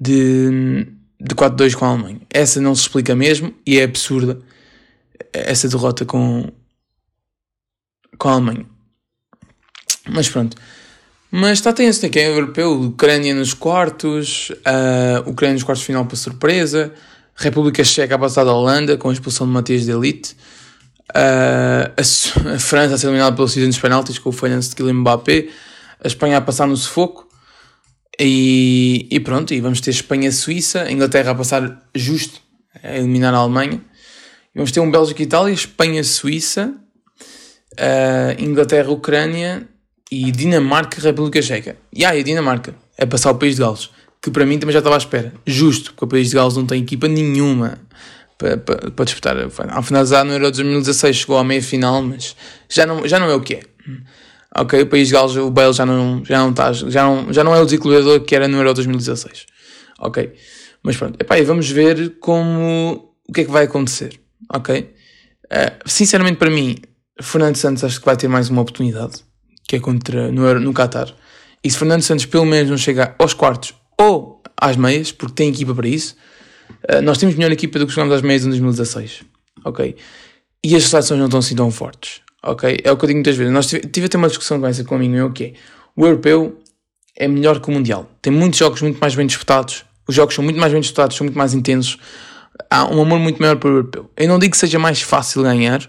de, 0.01 0.87
de 1.23 1.35
4-2 1.37 1.75
com 1.75 1.85
a 1.85 1.89
Alemanha. 1.89 2.21
Essa 2.29 2.61
não 2.61 2.75
se 2.75 2.83
explica 2.83 3.15
mesmo 3.15 3.55
e 3.65 3.79
é 3.79 3.85
absurda 3.85 4.41
essa 5.33 5.69
derrota 5.69 6.05
com, 6.05 6.51
com 8.19 8.29
a 8.29 8.33
Alemanha. 8.33 8.67
Mas 10.11 10.29
pronto. 10.29 10.57
Mas 11.31 11.59
está 11.59 11.73
tenso, 11.73 12.01
tem 12.01 12.11
que 12.11 12.19
é 12.19 12.29
europeu, 12.29 12.73
Ucrânia 12.73 13.35
nos 13.35 13.55
quartos, 13.55 14.51
uh, 14.51 15.31
Ucrânia 15.31 15.55
nos 15.55 15.63
quartos 15.63 15.85
final 15.85 16.05
para 16.05 16.17
surpresa, 16.17 16.93
República 17.35 17.83
Checa 17.83 18.17
a 18.17 18.19
passar 18.19 18.45
da 18.45 18.53
Holanda 18.53 18.99
com 18.99 19.09
a 19.09 19.13
expulsão 19.13 19.47
de 19.47 19.53
Matias 19.53 19.85
de 19.85 19.93
Elite, 19.93 20.37
uh, 21.11 21.91
a, 21.97 22.55
a, 22.55 22.59
França 22.59 22.97
a 22.97 22.99
ser 22.99 23.07
eliminada 23.07 23.35
pelo 23.35 23.49
Cisne 23.49 23.69
dos 23.69 23.79
penaltis 23.79 24.19
com 24.19 24.29
o 24.29 24.33
falhanço 24.33 24.71
de 24.71 24.77
Kylian 24.77 24.95
Mbappé, 24.95 25.49
a 26.05 26.07
Espanha 26.07 26.37
a 26.37 26.41
passar 26.43 26.67
no 26.67 26.77
sufoco, 26.77 27.27
e, 28.25 29.09
e 29.11 29.21
pronto, 29.21 29.53
e 29.53 29.61
vamos 29.61 29.81
ter 29.81 29.91
Espanha-Suíça, 29.91 30.83
a 30.83 30.93
Inglaterra 30.93 31.33
a 31.33 31.35
passar 31.35 31.83
justo, 31.93 32.41
a 32.83 32.97
eliminar 32.97 33.35
a 33.35 33.39
Alemanha, 33.39 33.83
e 34.55 34.59
vamos 34.59 34.71
ter 34.71 34.79
um 34.79 34.91
Bélgica-Itália, 34.91 35.53
Espanha-Suíça, 35.53 36.73
uh, 37.73 38.43
Inglaterra, 38.43 38.91
Ucrânia 38.91 39.67
e 40.11 40.31
Dinamarca, 40.31 41.01
República 41.01 41.43
Checa. 41.43 41.77
E 41.93 42.05
aí, 42.05 42.21
a 42.21 42.23
Dinamarca 42.23 42.75
é 42.97 43.05
passar 43.05 43.33
o 43.33 43.35
país 43.35 43.57
de 43.57 43.63
Gales, 43.63 43.91
que 44.21 44.31
para 44.31 44.47
mim 44.47 44.59
também 44.59 44.73
já 44.73 44.79
estava 44.79 44.95
à 44.95 44.99
espera. 44.99 45.33
Justo, 45.45 45.93
porque 45.93 46.05
o 46.05 46.09
país 46.09 46.29
de 46.29 46.37
Gales 46.37 46.57
não 46.57 46.65
tem 46.65 46.81
equipa 46.81 47.09
nenhuma 47.09 47.79
para, 48.39 48.57
para, 48.57 48.91
para 48.91 49.05
disputar. 49.05 49.37
Ao 49.71 49.83
finalizar 49.83 50.25
no 50.25 50.33
Euro 50.33 50.45
2016 50.51 51.17
chegou 51.17 51.39
à 51.39 51.43
meia 51.43 51.63
final, 51.63 52.03
mas 52.03 52.37
já 52.69 52.87
não, 52.87 53.07
já 53.09 53.19
não 53.19 53.29
é 53.29 53.35
o 53.35 53.41
que 53.41 53.55
é. 53.55 53.63
Ok, 54.55 54.83
o 54.83 54.87
país 54.87 55.09
de 55.09 55.15
Gales, 55.15 55.35
o 55.37 55.51
Bale 55.51 55.73
já 55.73 55.87
não, 55.87 56.23
já 56.25 56.39
não, 56.39 56.51
está, 56.51 56.73
já 56.73 57.03
não, 57.05 57.33
já 57.33 57.43
não 57.43 57.55
é 57.55 57.61
o 57.61 57.65
desequilibrador 57.65 58.21
que 58.21 58.35
era 58.35 58.47
no 58.47 58.59
Euro 58.59 58.75
2016. 58.75 59.47
Ok, 59.99 60.33
mas 60.83 60.97
pronto, 60.97 61.19
Epá, 61.19 61.39
e 61.39 61.45
vamos 61.45 61.71
ver 61.71 62.19
como 62.19 63.15
o 63.27 63.33
que 63.33 63.43
é 63.43 63.45
que 63.45 63.51
vai 63.51 63.65
acontecer. 63.65 64.21
Ok, 64.53 64.81
uh, 64.81 65.89
sinceramente 65.89 66.37
para 66.37 66.51
mim 66.51 66.77
Fernando 67.21 67.57
Santos 67.57 67.83
acho 67.85 67.99
que 67.99 68.05
vai 68.05 68.17
ter 68.17 68.29
mais 68.29 68.51
uma 68.51 68.61
oportunidade, 68.61 69.25
que 69.67 69.77
é 69.77 69.81
contra 69.81 70.31
no, 70.31 70.61
no 70.61 70.75
Qatar. 70.75 71.15
E 71.65 71.71
se 71.71 71.79
Fernando 71.79 72.03
Santos 72.03 72.27
pelo 72.27 72.45
menos 72.45 72.69
não 72.69 72.77
chegar 72.77 73.15
aos 73.19 73.33
quartos 73.33 73.75
ou 73.99 74.43
às 74.61 74.77
meias, 74.77 75.13
porque 75.13 75.35
tem 75.35 75.49
equipa 75.49 75.75
para 75.75 75.89
isso, 75.89 76.15
uh, 76.93 77.01
nós 77.01 77.17
temos 77.17 77.37
melhor 77.37 77.53
equipa 77.53 77.79
do 77.79 77.87
que 77.87 77.93
jogamos 77.93 78.15
às 78.15 78.23
meias 78.23 78.45
em 78.45 78.49
2016. 78.49 79.23
Ok? 79.65 79.97
E 80.63 80.77
as 80.77 80.85
seleções 80.85 81.19
não 81.19 81.27
estão 81.27 81.41
assim 81.41 81.57
tão 81.57 81.71
fortes. 81.71 82.21
Ok? 82.43 82.79
É 82.83 82.91
o 82.91 82.97
que 82.97 83.05
eu 83.05 83.07
digo 83.09 83.19
muitas 83.19 83.37
vezes. 83.37 83.53
Nós 83.53 83.67
tive, 83.67 83.87
tive 83.89 84.09
ter 84.09 84.17
uma 84.17 84.29
discussão 84.29 84.61
com 84.61 84.67
essa 84.67 84.85
com 84.85 84.95
um 84.95 84.99
amigo 84.99 85.13
meu 85.13 85.33
que 85.33 85.45
é 85.45 85.53
o 85.95 86.07
europeu 86.07 86.59
é 87.17 87.29
melhor 87.29 87.61
que 87.61 87.69
o 87.69 87.73
mundial. 87.73 88.11
Tem 88.21 88.33
muitos 88.33 88.59
jogos 88.59 88.81
muito 88.83 88.99
mais 88.99 89.15
bem 89.15 89.27
disputados. 89.27 89.85
Os 90.09 90.15
jogos 90.15 90.35
são 90.35 90.43
muito 90.43 90.59
mais 90.59 90.73
bem 90.73 90.81
disputados, 90.81 91.17
são 91.17 91.25
muito 91.25 91.39
mais 91.39 91.55
intensos. 91.55 91.99
Há 92.71 92.85
um 92.87 93.01
amor 93.01 93.19
muito 93.19 93.41
maior 93.41 93.57
para 93.57 93.69
o 93.69 93.73
europeu. 93.73 94.11
Eu 94.17 94.29
não 94.29 94.39
digo 94.39 94.53
que 94.53 94.59
seja 94.59 94.79
mais 94.79 95.01
fácil 95.03 95.43
ganhar, 95.43 95.89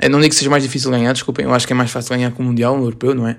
eu 0.00 0.10
não 0.10 0.20
digo 0.20 0.30
que 0.30 0.36
seja 0.36 0.50
mais 0.50 0.62
difícil 0.62 0.90
ganhar, 0.90 1.12
desculpem, 1.12 1.44
eu 1.44 1.52
acho 1.52 1.66
que 1.66 1.72
é 1.72 1.76
mais 1.76 1.90
fácil 1.90 2.14
ganhar 2.14 2.30
com 2.30 2.42
o 2.42 2.46
Mundial, 2.46 2.76
no 2.76 2.84
Europeu, 2.84 3.14
não 3.14 3.26
é? 3.26 3.36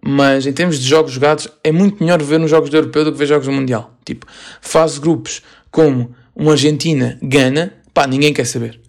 Mas 0.00 0.46
em 0.46 0.52
termos 0.52 0.78
de 0.78 0.86
jogos 0.86 1.12
jogados, 1.12 1.48
é 1.62 1.72
muito 1.72 2.02
melhor 2.02 2.22
ver 2.22 2.38
nos 2.38 2.50
jogos 2.50 2.70
do 2.70 2.76
Europeu 2.76 3.04
do 3.04 3.12
que 3.12 3.18
ver 3.18 3.26
jogos 3.26 3.46
do 3.46 3.52
Mundial. 3.52 3.96
Tipo, 4.04 4.26
faz 4.60 4.98
grupos 4.98 5.42
como 5.70 6.14
uma 6.36 6.52
Argentina-Gana, 6.52 7.72
pá, 7.92 8.06
ninguém 8.06 8.32
quer 8.32 8.44
saber. 8.44 8.80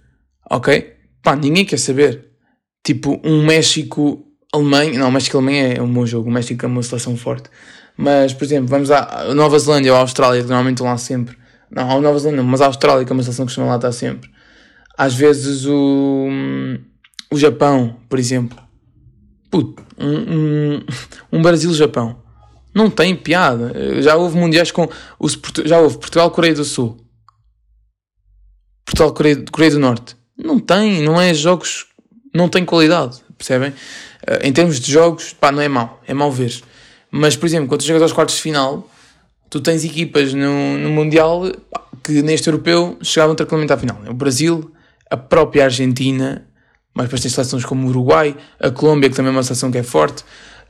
Ok? 0.50 0.94
Pá, 1.24 1.36
ninguém 1.36 1.66
quer 1.66 1.80
saber. 1.80 2.26
Tipo, 2.86 3.20
um 3.24 3.46
México-Alemanha, 3.46 5.00
não, 5.00 5.12
México-Alemanha 5.12 5.74
é 5.74 5.82
um 5.82 5.92
bom 5.92 6.06
jogo, 6.06 6.30
o 6.30 6.32
México 6.32 6.66
é 6.66 6.68
uma 6.70 6.84
seleção 6.84 7.18
forte. 7.18 7.50
Mas, 7.98 8.34
por 8.34 8.46
exemplo, 8.46 8.68
vamos 8.68 8.90
à 8.92 9.34
Nova 9.34 9.60
Zelândia 9.60 9.92
ou 9.92 9.98
à 9.98 10.02
Austrália, 10.02 10.42
que 10.42 10.48
normalmente 10.48 10.76
estão 10.76 10.88
lá 10.88 10.98
sempre. 10.98 11.36
Não, 11.70 11.98
a 11.98 12.00
Nova 12.00 12.20
Zelândia, 12.20 12.44
mas 12.44 12.62
a 12.62 12.68
Austrália, 12.68 13.04
que 13.04 13.12
é 13.12 13.14
uma 13.14 13.24
seleção 13.24 13.46
que 13.46 13.50
costuma 13.50 13.68
lá 13.68 13.76
estar 13.76 13.92
sempre 13.92 14.30
às 14.98 15.14
vezes 15.14 15.66
o, 15.66 16.28
o 17.32 17.38
Japão, 17.38 17.98
por 18.10 18.20
exemplo. 18.20 18.58
Puto, 19.50 19.84
um, 19.98 20.18
um, 20.18 20.86
um 21.34 21.42
Brasil-Japão. 21.42 22.22
Não 22.74 22.90
tem 22.90 23.16
piada. 23.16 24.02
Já 24.02 24.16
houve 24.16 24.38
mundiais 24.38 24.72
com. 24.72 24.90
Os, 25.20 25.40
já 25.66 25.80
houve 25.80 25.98
Portugal-Coreia 25.98 26.56
do 26.56 26.66
Sul. 26.66 26.98
Portugal-Coreia 28.86 29.46
Coreia 29.52 29.72
do 29.72 29.80
Norte. 29.80 30.18
Não 30.38 30.60
tem, 30.60 31.02
não 31.02 31.20
é 31.20 31.34
jogos. 31.34 31.88
Não 32.36 32.50
tem 32.50 32.66
qualidade, 32.66 33.22
percebem? 33.38 33.74
Eh, 34.28 34.48
em 34.50 34.52
termos 34.52 34.78
de 34.78 34.92
jogos, 34.92 35.32
pá, 35.32 35.54
não 35.54 35.62
é 35.62 35.70
mau. 35.70 36.02
É 36.06 36.14
mau 36.14 36.30
ver. 36.30 36.62
Mas, 37.10 37.38
por 37.38 37.46
exemplo, 37.46 37.70
quando 37.70 37.80
tu 37.80 37.86
chegas 37.86 38.02
aos 38.02 38.12
quartos 38.12 38.36
de 38.36 38.42
final, 38.42 38.90
tu 39.50 39.62
tens 39.62 39.86
equipas 39.86 40.34
no, 40.34 40.78
no 40.78 40.90
Mundial 40.90 41.50
que 42.04 42.22
neste 42.22 42.50
europeu 42.50 42.98
chegavam 43.02 43.36
tranquilamente 43.36 43.72
à 43.72 43.78
final. 43.78 43.98
O 44.10 44.14
Brasil, 44.14 44.70
a 45.10 45.16
própria 45.16 45.64
Argentina, 45.64 46.46
mas 46.94 47.06
depois 47.06 47.22
tem 47.22 47.32
seleções 47.32 47.64
como 47.64 47.88
o 47.88 47.90
Uruguai, 47.90 48.36
a 48.60 48.70
Colômbia, 48.70 49.10
que 49.10 49.16
também 49.16 49.32
é 49.32 49.36
uma 49.36 49.44
seleção 49.44 49.72
que 49.72 49.78
é 49.78 49.84
forte. 49.84 50.26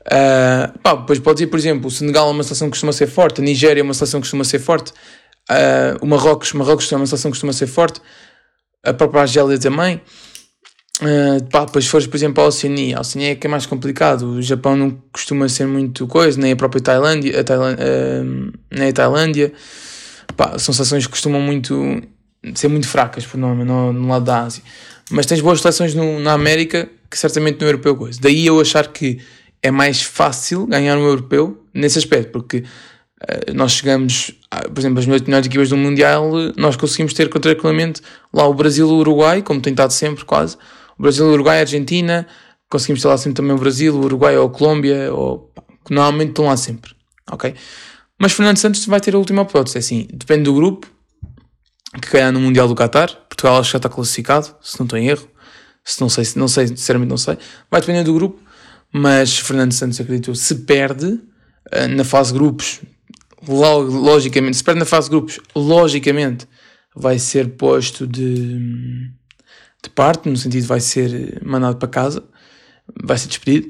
Uh, 0.06 0.78
pá, 0.84 0.94
depois 0.94 1.18
pode 1.18 1.38
dizer, 1.38 1.48
por 1.48 1.58
exemplo, 1.58 1.88
o 1.88 1.92
Senegal 1.92 2.30
é 2.30 2.32
uma 2.32 2.44
seleção 2.44 2.68
que 2.68 2.74
costuma 2.74 2.94
ser 2.94 3.08
forte, 3.08 3.42
a 3.42 3.44
Nigéria 3.44 3.82
é 3.82 3.84
uma 3.84 3.94
seleção 3.96 4.20
que 4.22 4.26
costuma 4.26 4.44
ser 4.44 4.60
forte, 4.60 4.92
uh, 5.50 5.98
o 6.00 6.06
Marrocos, 6.06 6.54
Marrocos 6.54 6.92
é 6.92 6.96
uma 6.96 7.08
seleção 7.08 7.32
que 7.32 7.36
costuma 7.36 7.54
ser 7.54 7.66
forte, 7.66 8.00
a 8.84 8.94
própria 8.94 9.22
Argélia 9.22 9.58
também. 9.58 10.00
Uh, 11.02 11.44
pá, 11.50 11.66
depois 11.66 11.86
fores, 11.88 12.08
por 12.08 12.16
exemplo, 12.16 12.42
a 12.44 12.48
Oceania, 12.48 12.98
a 12.98 13.02
Oceania 13.02 13.32
é 13.32 13.36
que 13.36 13.46
é 13.46 13.50
mais 13.50 13.66
complicado, 13.66 14.30
o 14.30 14.42
Japão 14.42 14.78
não 14.78 14.98
costuma 15.12 15.50
ser 15.50 15.68
muito 15.68 16.08
coisa, 16.08 16.40
nem 16.40 16.54
a 16.54 16.56
própria 16.56 16.82
Tailândia, 16.82 17.40
a 17.40 17.44
Tailândia, 17.44 17.84
uh, 17.84 18.54
nem 18.72 18.90
a 18.90 18.94
Tailândia, 18.94 19.52
pá, 20.38 20.58
são 20.58 20.74
seleções 20.74 21.06
que 21.06 21.12
costumam 21.12 21.42
muito 21.42 22.02
ser 22.54 22.68
muito 22.68 22.88
fracas 22.88 23.26
por 23.26 23.38
norma 23.38 23.66
no, 23.66 23.92
no 23.92 24.08
lado 24.08 24.26
da 24.26 24.44
Ásia. 24.44 24.64
Mas 25.10 25.26
tens 25.26 25.42
boas 25.42 25.62
seleções 25.62 25.94
no, 25.94 26.20
na 26.20 26.34
América 26.34 26.88
que 27.10 27.18
certamente 27.18 27.60
no 27.60 27.68
europeu 27.68 27.96
coisa. 27.96 28.20
Daí 28.22 28.46
eu 28.46 28.60
achar 28.60 28.88
que 28.88 29.20
é 29.62 29.72
mais 29.72 30.02
fácil 30.02 30.66
ganhar 30.68 30.96
no 30.96 31.06
europeu 31.06 31.64
nesse 31.74 31.98
aspecto, 31.98 32.32
porque 32.32 32.58
uh, 32.58 33.54
nós 33.54 33.74
chegamos 33.74 34.32
ah, 34.56 34.70
por 34.70 34.80
exemplo, 34.80 35.00
as 35.00 35.06
melhores 35.06 35.46
equipas 35.46 35.68
do 35.68 35.76
Mundial, 35.76 36.32
nós 36.56 36.78
conseguimos 36.78 37.14
ter 37.14 37.28
tranquilamente 37.28 38.02
lá 38.32 38.48
o 38.48 38.54
Brasil 38.54 38.88
e 38.88 38.92
o 38.92 38.96
Uruguai, 38.96 39.42
como 39.42 39.60
tem 39.60 39.72
estado 39.72 39.92
sempre 39.92 40.24
quase. 40.24 40.56
O 40.98 41.02
Brasil, 41.02 41.26
o 41.26 41.32
Uruguai, 41.32 41.58
a 41.58 41.62
Argentina, 41.62 42.28
conseguimos 42.70 43.02
ter 43.02 43.08
lá 43.08 43.18
sempre 43.18 43.36
também 43.36 43.54
o 43.54 43.60
Brasil, 43.60 43.96
o 43.96 44.04
Uruguai 44.04 44.38
ou 44.38 44.48
a 44.48 44.50
Colômbia, 44.50 45.14
ou, 45.14 45.52
que 45.86 45.94
normalmente 45.94 46.30
estão 46.30 46.46
lá 46.46 46.58
sempre, 46.58 46.92
ok? 47.30 47.54
Mas 48.20 48.32
Fernando 48.32 48.58
Santos 48.58 48.86
vai 48.86 49.00
ter 49.00 49.14
a 49.16 49.18
última 49.18 49.44
hipótese, 49.44 49.78
é 49.78 49.80
assim, 49.80 50.08
depende 50.14 50.44
do 50.44 50.54
grupo, 50.54 50.88
que 52.02 52.10
ganhar 52.10 52.32
no 52.32 52.40
Mundial 52.40 52.68
do 52.68 52.76
Qatar, 52.76 53.10
Portugal 53.30 53.60
acho 53.60 53.70
que 53.70 53.74
já 53.74 53.78
está 53.78 53.90
classificado, 53.90 54.56
se 54.62 54.80
não 54.80 54.86
estou 54.86 54.98
em 54.98 55.08
erro, 55.08 55.28
se 55.84 56.02
não 56.02 56.10
sei, 56.10 56.26
não 56.36 56.48
sei, 56.48 56.68
sinceramente 56.68 57.10
não 57.10 57.18
sei, 57.18 57.38
vai 57.70 57.82
depender 57.82 58.04
do 58.04 58.14
grupo, 58.14 58.42
mas 58.92 59.38
Fernando 59.38 59.74
Santos 59.74 60.00
acredito 60.00 60.34
se 60.36 60.56
perde 60.56 61.08
uh, 61.08 61.88
na 61.90 62.04
fase 62.04 62.34
grupos, 62.34 62.82
logicamente, 63.48 64.58
se 64.58 64.64
perde 64.64 64.80
na 64.80 64.86
fase 64.86 65.10
grupos, 65.10 65.40
logicamente 65.56 66.48
vai 66.96 67.20
ser 67.20 67.50
posto 67.50 68.08
de, 68.08 69.12
de 69.86 69.90
parte, 69.90 70.30
no 70.30 70.38
sentido 70.38 70.66
vai 70.68 70.80
ser 70.80 71.42
mandado 71.44 71.78
para 71.78 71.88
casa, 71.88 72.24
vai 73.04 73.18
ser 73.18 73.28
despedido. 73.28 73.68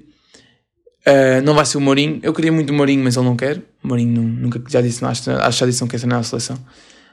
Uh, 1.08 1.42
não 1.44 1.54
vai 1.54 1.66
ser 1.66 1.78
o 1.78 1.82
Mourinho. 1.82 2.20
Eu 2.24 2.34
queria 2.34 2.52
muito 2.52 2.72
o 2.72 2.74
Mourinho, 2.74 3.04
mas 3.04 3.16
ele 3.16 3.26
não 3.26 3.36
quer. 3.36 3.58
O 3.84 3.88
Mourinho 3.88 4.22
nunca 4.22 4.62
já 4.68 4.82
disse, 4.82 5.06
acho, 5.06 5.30
acho 5.30 5.60
já 5.60 5.66
disse 5.66 5.82
não 5.82 5.88
quer 5.88 6.00
treinar 6.00 6.20
a 6.20 6.24
seleção. 6.24 6.58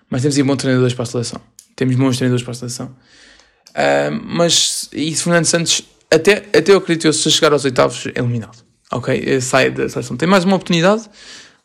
Mas 0.08 0.22
temos 0.22 0.36
aí 0.36 0.42
bons 0.42 0.56
treinadores 0.56 0.94
para 0.94 1.02
a 1.02 1.06
seleção. 1.06 1.40
Temos 1.76 1.96
bons 1.96 2.16
treinadores 2.16 2.42
para 2.42 2.52
a 2.52 2.54
seleção. 2.54 2.86
Uh, 3.70 4.20
mas 4.24 4.88
isso, 4.92 5.24
Fernando 5.24 5.44
Santos, 5.44 5.82
até, 6.10 6.44
até 6.56 6.72
eu 6.72 6.78
acredito 6.78 7.02
que 7.02 7.12
se 7.12 7.30
chegar 7.30 7.52
aos 7.52 7.64
oitavos, 7.64 8.06
é 8.06 8.18
eliminado. 8.18 8.64
Ok? 8.90 9.40
Sai 9.40 9.70
da 9.70 9.88
seleção. 9.88 10.16
Tem 10.16 10.28
mais 10.28 10.44
uma 10.44 10.56
oportunidade. 10.56 11.08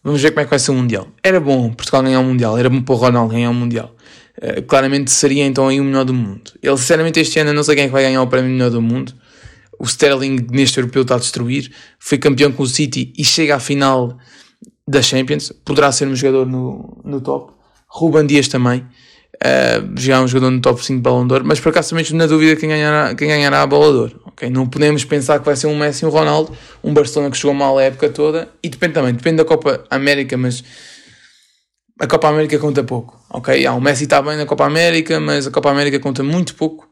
Vamos 0.04 0.22
ver 0.22 0.32
como 0.32 0.42
é 0.42 0.44
que 0.46 0.50
vai 0.50 0.60
ser 0.60 0.72
o 0.72 0.74
Mundial. 0.74 1.08
Era 1.22 1.40
bom 1.40 1.72
Portugal 1.74 2.04
ganhar 2.04 2.20
o 2.20 2.24
Mundial. 2.24 2.58
Era 2.58 2.70
bom 2.70 2.82
para 2.82 2.96
o 2.96 2.98
Ronaldo 2.98 3.34
ganhar 3.34 3.50
o 3.50 3.54
Mundial. 3.54 3.94
Uh, 4.42 4.62
claramente 4.64 5.12
seria 5.12 5.46
então 5.46 5.68
aí 5.68 5.80
o 5.80 5.84
melhor 5.84 6.06
do 6.06 6.14
mundo. 6.14 6.52
Ele, 6.62 6.78
sinceramente, 6.78 7.20
este 7.20 7.40
ano, 7.40 7.54
não 7.54 7.64
sei 7.64 7.76
quem 7.76 7.84
é 7.86 7.88
que 7.88 7.94
vai 7.94 8.04
ganhar 8.04 8.22
o 8.22 8.28
prémio 8.28 8.52
melhor 8.52 8.70
do 8.70 8.82
mundo 8.82 9.14
o 9.80 9.86
Sterling 9.86 10.48
neste 10.52 10.80
europeu 10.80 11.04
está 11.04 11.16
a 11.16 11.20
destruir, 11.20 11.72
foi 12.00 12.18
campeão 12.18 12.52
com 12.52 12.64
o 12.64 12.68
City 12.68 13.14
e 13.18 13.24
chega 13.24 13.56
à 13.56 13.60
final 13.60 14.18
da 14.88 15.02
Champions, 15.02 15.52
poderá 15.64 15.92
ser 15.92 16.08
um 16.08 16.16
jogador 16.16 16.46
no, 16.46 17.02
no 17.04 17.22
top. 17.22 17.54
Ruben 17.88 18.26
Dias 18.26 18.48
também, 18.48 18.80
uh, 18.80 19.98
já 19.98 20.18
é 20.18 20.20
um 20.20 20.28
jogador 20.28 20.52
no 20.52 20.62
top 20.62 20.84
5 20.84 21.02
Ballon 21.02 21.28
d'Or, 21.28 21.44
mas 21.44 21.60
por 21.60 21.70
acaso 21.70 21.90
também 21.90 22.06
na 22.14 22.26
dúvida 22.26 22.56
quem 22.56 22.70
ganhará, 22.70 23.14
quem 23.16 23.28
ganhará 23.28 23.62
a 23.62 23.68
Bola 23.68 23.92
d'Or. 23.92 24.20
Okay? 24.28 24.50
Não 24.50 24.68
podemos 24.68 25.04
pensar 25.04 25.40
que 25.40 25.46
vai 25.46 25.56
ser 25.56 25.68
um 25.68 25.78
Messi 25.78 26.06
e 26.06 26.08
um 26.08 26.12
Ronaldo, 26.12 26.52
um 26.84 26.94
Barcelona 26.94 27.32
que 27.32 27.38
jogou 27.38 27.56
mal 27.56 27.78
a 27.78 27.84
época 27.84 28.10
toda, 28.10 28.50
e 28.64 28.70
depende 28.70 28.94
também, 28.94 29.14
depende 29.14 29.38
da 29.38 29.46
Copa 29.46 29.84
América, 29.90 30.38
mas 30.38 30.64
a 32.00 32.08
Copa 32.08 32.30
América 32.30 32.60
conta 32.60 32.84
pouco, 32.84 33.20
ok? 33.30 33.66
Ah, 33.66 33.74
o 33.74 33.82
Messi 33.82 34.04
está 34.04 34.22
bem 34.22 34.38
na 34.38 34.46
Copa 34.46 34.66
América, 34.66 35.20
mas 35.20 35.48
a 35.48 35.52
Copa 35.52 35.72
América 35.72 36.00
conta 36.00 36.24
muito 36.24 36.56
pouco 36.56 36.88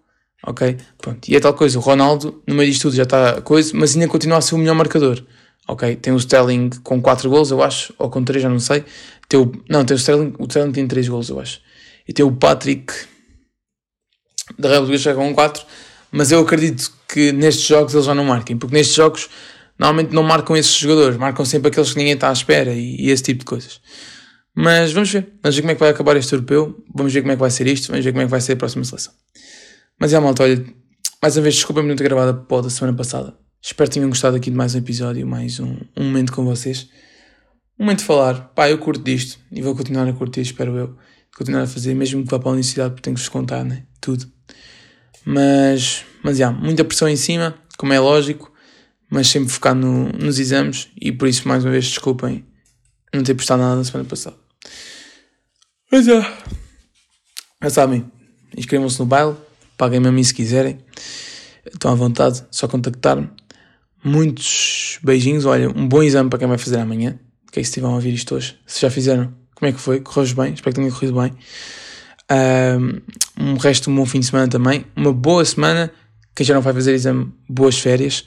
ok? 0.45 0.77
Pronto. 0.97 1.27
E 1.27 1.35
é 1.35 1.39
tal 1.39 1.53
coisa, 1.53 1.77
o 1.77 1.81
Ronaldo, 1.81 2.41
no 2.47 2.55
meio 2.55 2.69
disto 2.69 2.83
tudo, 2.83 2.95
já 2.95 3.03
está 3.03 3.41
coisa, 3.41 3.71
mas 3.73 3.95
ainda 3.95 4.07
continua 4.07 4.37
a 4.37 4.41
ser 4.41 4.55
o 4.55 4.57
melhor 4.57 4.75
marcador, 4.75 5.23
ok? 5.67 5.95
Tem 5.95 6.13
o 6.13 6.17
Sterling 6.17 6.69
com 6.83 7.01
4 7.01 7.29
gols, 7.29 7.51
eu 7.51 7.61
acho, 7.63 7.93
ou 7.97 8.09
com 8.09 8.23
3, 8.23 8.43
já 8.43 8.49
não 8.49 8.59
sei. 8.59 8.83
Tem 9.27 9.39
o, 9.39 9.51
não, 9.69 9.83
tem 9.83 9.95
o 9.95 9.97
Sterling, 9.97 10.33
o 10.37 10.43
Sterling 10.45 10.71
tem 10.71 10.87
3 10.87 11.09
gols, 11.09 11.29
eu 11.29 11.39
acho. 11.39 11.59
E 12.07 12.13
tem 12.13 12.23
o 12.23 12.31
Patrick 12.31 12.93
da 14.59 14.69
Real 14.69 14.81
Portuguesa 14.81 15.15
com 15.15 15.33
4, 15.33 15.65
mas 16.11 16.31
eu 16.31 16.39
acredito 16.39 16.93
que 17.07 17.31
nestes 17.31 17.65
jogos 17.65 17.93
eles 17.93 18.05
já 18.05 18.13
não 18.13 18.25
marquem, 18.25 18.57
porque 18.57 18.75
nestes 18.75 18.95
jogos 18.95 19.29
normalmente 19.77 20.13
não 20.13 20.23
marcam 20.23 20.55
esses 20.55 20.75
jogadores, 20.77 21.17
marcam 21.17 21.43
sempre 21.43 21.69
aqueles 21.69 21.91
que 21.91 21.97
ninguém 21.97 22.13
está 22.13 22.29
à 22.29 22.33
espera 22.33 22.71
e, 22.71 22.95
e 23.01 23.09
esse 23.09 23.23
tipo 23.23 23.39
de 23.39 23.45
coisas. 23.45 23.81
Mas 24.55 24.93
vamos 24.93 25.11
ver, 25.11 25.33
vamos 25.43 25.55
ver 25.55 25.61
como 25.61 25.71
é 25.71 25.75
que 25.75 25.79
vai 25.81 25.89
acabar 25.89 26.15
este 26.15 26.33
europeu, 26.33 26.81
vamos 26.93 27.13
ver 27.13 27.21
como 27.21 27.33
é 27.33 27.35
que 27.35 27.41
vai 27.41 27.51
ser 27.51 27.67
isto, 27.67 27.89
vamos 27.89 28.05
ver 28.05 28.11
como 28.13 28.21
é 28.21 28.25
que 28.25 28.31
vai 28.31 28.39
ser 28.39 28.53
a 28.53 28.55
próxima 28.55 28.85
seleção. 28.85 29.13
Mas 29.99 30.13
é, 30.13 30.19
malta, 30.19 30.43
olha, 30.43 30.65
mais 31.21 31.35
uma 31.35 31.43
vez, 31.43 31.55
desculpa 31.55 31.81
me 31.81 31.89
não 31.89 31.95
ter 31.95 32.05
gravado 32.05 32.31
a 32.31 32.33
pod 32.33 32.63
da 32.63 32.69
semana 32.69 32.95
passada. 32.95 33.37
Espero 33.61 33.89
que 33.89 33.95
tenham 33.95 34.09
gostado 34.09 34.37
aqui 34.37 34.49
de 34.49 34.55
mais 34.55 34.73
um 34.75 34.77
episódio, 34.77 35.27
mais 35.27 35.59
um, 35.59 35.75
um 35.97 36.05
momento 36.05 36.31
com 36.31 36.45
vocês. 36.45 36.87
Um 37.77 37.83
momento 37.83 37.99
de 37.99 38.05
falar. 38.05 38.49
Pá, 38.55 38.69
eu 38.69 38.77
curto 38.77 39.03
disto 39.03 39.39
e 39.51 39.61
vou 39.61 39.75
continuar 39.75 40.07
a 40.07 40.13
curtir, 40.13 40.41
espero 40.41 40.77
eu. 40.77 40.95
Continuar 41.35 41.63
a 41.63 41.67
fazer, 41.67 41.93
mesmo 41.93 42.23
que 42.23 42.31
vá 42.31 42.39
para 42.39 42.49
a 42.49 42.51
universidade, 42.51 42.91
porque 42.91 43.01
tenho 43.01 43.15
que 43.15 43.21
vos 43.21 43.29
contar, 43.29 43.65
né? 43.65 43.83
Tudo. 43.99 44.25
Mas, 45.25 46.05
mas, 46.23 46.37
já, 46.37 46.51
muita 46.51 46.85
pressão 46.85 47.09
em 47.09 47.17
cima, 47.17 47.55
como 47.77 47.91
é 47.91 47.99
lógico, 47.99 48.53
mas 49.09 49.27
sempre 49.27 49.49
focado 49.49 49.79
no, 49.79 50.09
nos 50.13 50.39
exames 50.39 50.89
e 51.01 51.11
por 51.11 51.27
isso, 51.27 51.47
mais 51.47 51.65
uma 51.65 51.71
vez, 51.71 51.85
desculpem 51.85 52.45
não 53.13 53.23
ter 53.23 53.33
postado 53.33 53.61
nada 53.61 53.75
na 53.75 53.83
semana 53.83 54.07
passada. 54.07 54.44
Mas 55.91 56.05
já. 56.05 56.37
Já 57.61 57.69
sabem, 57.69 58.05
inscrevam-se 58.57 58.99
no 58.99 59.05
baile 59.05 59.35
paguem-me 59.77 60.07
a 60.07 60.11
mim 60.11 60.23
se 60.23 60.33
quiserem. 60.33 60.79
Estão 61.65 61.91
à 61.91 61.95
vontade, 61.95 62.43
só 62.51 62.67
contactar-me. 62.67 63.29
Muitos 64.03 64.99
beijinhos. 65.03 65.45
Olha, 65.45 65.69
um 65.69 65.87
bom 65.87 66.03
exame 66.03 66.29
para 66.29 66.39
quem 66.39 66.47
vai 66.47 66.57
fazer 66.57 66.77
amanhã. 66.77 67.19
Que 67.51 67.59
é 67.59 67.61
que 67.61 67.67
estiveram 67.67 67.93
a 67.93 67.95
ouvir 67.95 68.13
isto 68.13 68.35
hoje? 68.35 68.57
Se 68.65 68.81
já 68.81 68.89
fizeram, 68.89 69.33
como 69.53 69.69
é 69.69 69.73
que 69.73 69.79
foi? 69.79 70.01
Correu 70.01 70.35
bem? 70.35 70.53
Espero 70.53 70.73
que 70.75 70.81
tenha 70.81 70.91
corrido 70.91 71.19
bem. 71.19 71.33
Um 73.39 73.57
resto 73.57 73.85
de 73.85 73.89
um 73.89 73.95
bom 73.95 74.05
fim 74.05 74.19
de 74.19 74.27
semana 74.27 74.47
também. 74.47 74.85
Uma 74.95 75.13
boa 75.13 75.43
semana. 75.43 75.91
Quem 76.35 76.45
já 76.45 76.53
não 76.53 76.61
vai 76.61 76.73
fazer 76.73 76.93
exame, 76.93 77.31
boas 77.47 77.79
férias. 77.79 78.25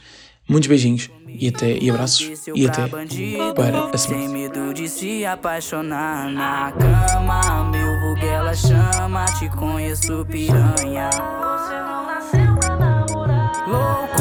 Muitos 0.49 0.67
beijinhos 0.67 1.11
e 1.29 1.49
até 1.49 1.77
e 1.77 1.91
abraços 1.91 2.47
e 2.55 2.67
até 2.67 2.89
para 2.89 3.91
a 3.93 3.99
semana. 3.99 4.23
Sem 4.23 4.29
medo 4.29 4.73
de 4.73 4.89
se 4.89 5.27
apaixonar 5.27 6.31
na 6.31 6.73
cama, 6.73 7.65
meu 7.71 8.01
vulgo 8.01 8.25
ela 8.25 8.55
chama, 8.55 9.25
te 9.39 9.49
conheço 9.51 10.25
piranha. 10.27 11.11
Você 11.11 11.75
não 11.75 12.07
nasceu 12.07 12.59
pra 12.59 12.77
namorar. 12.77 14.18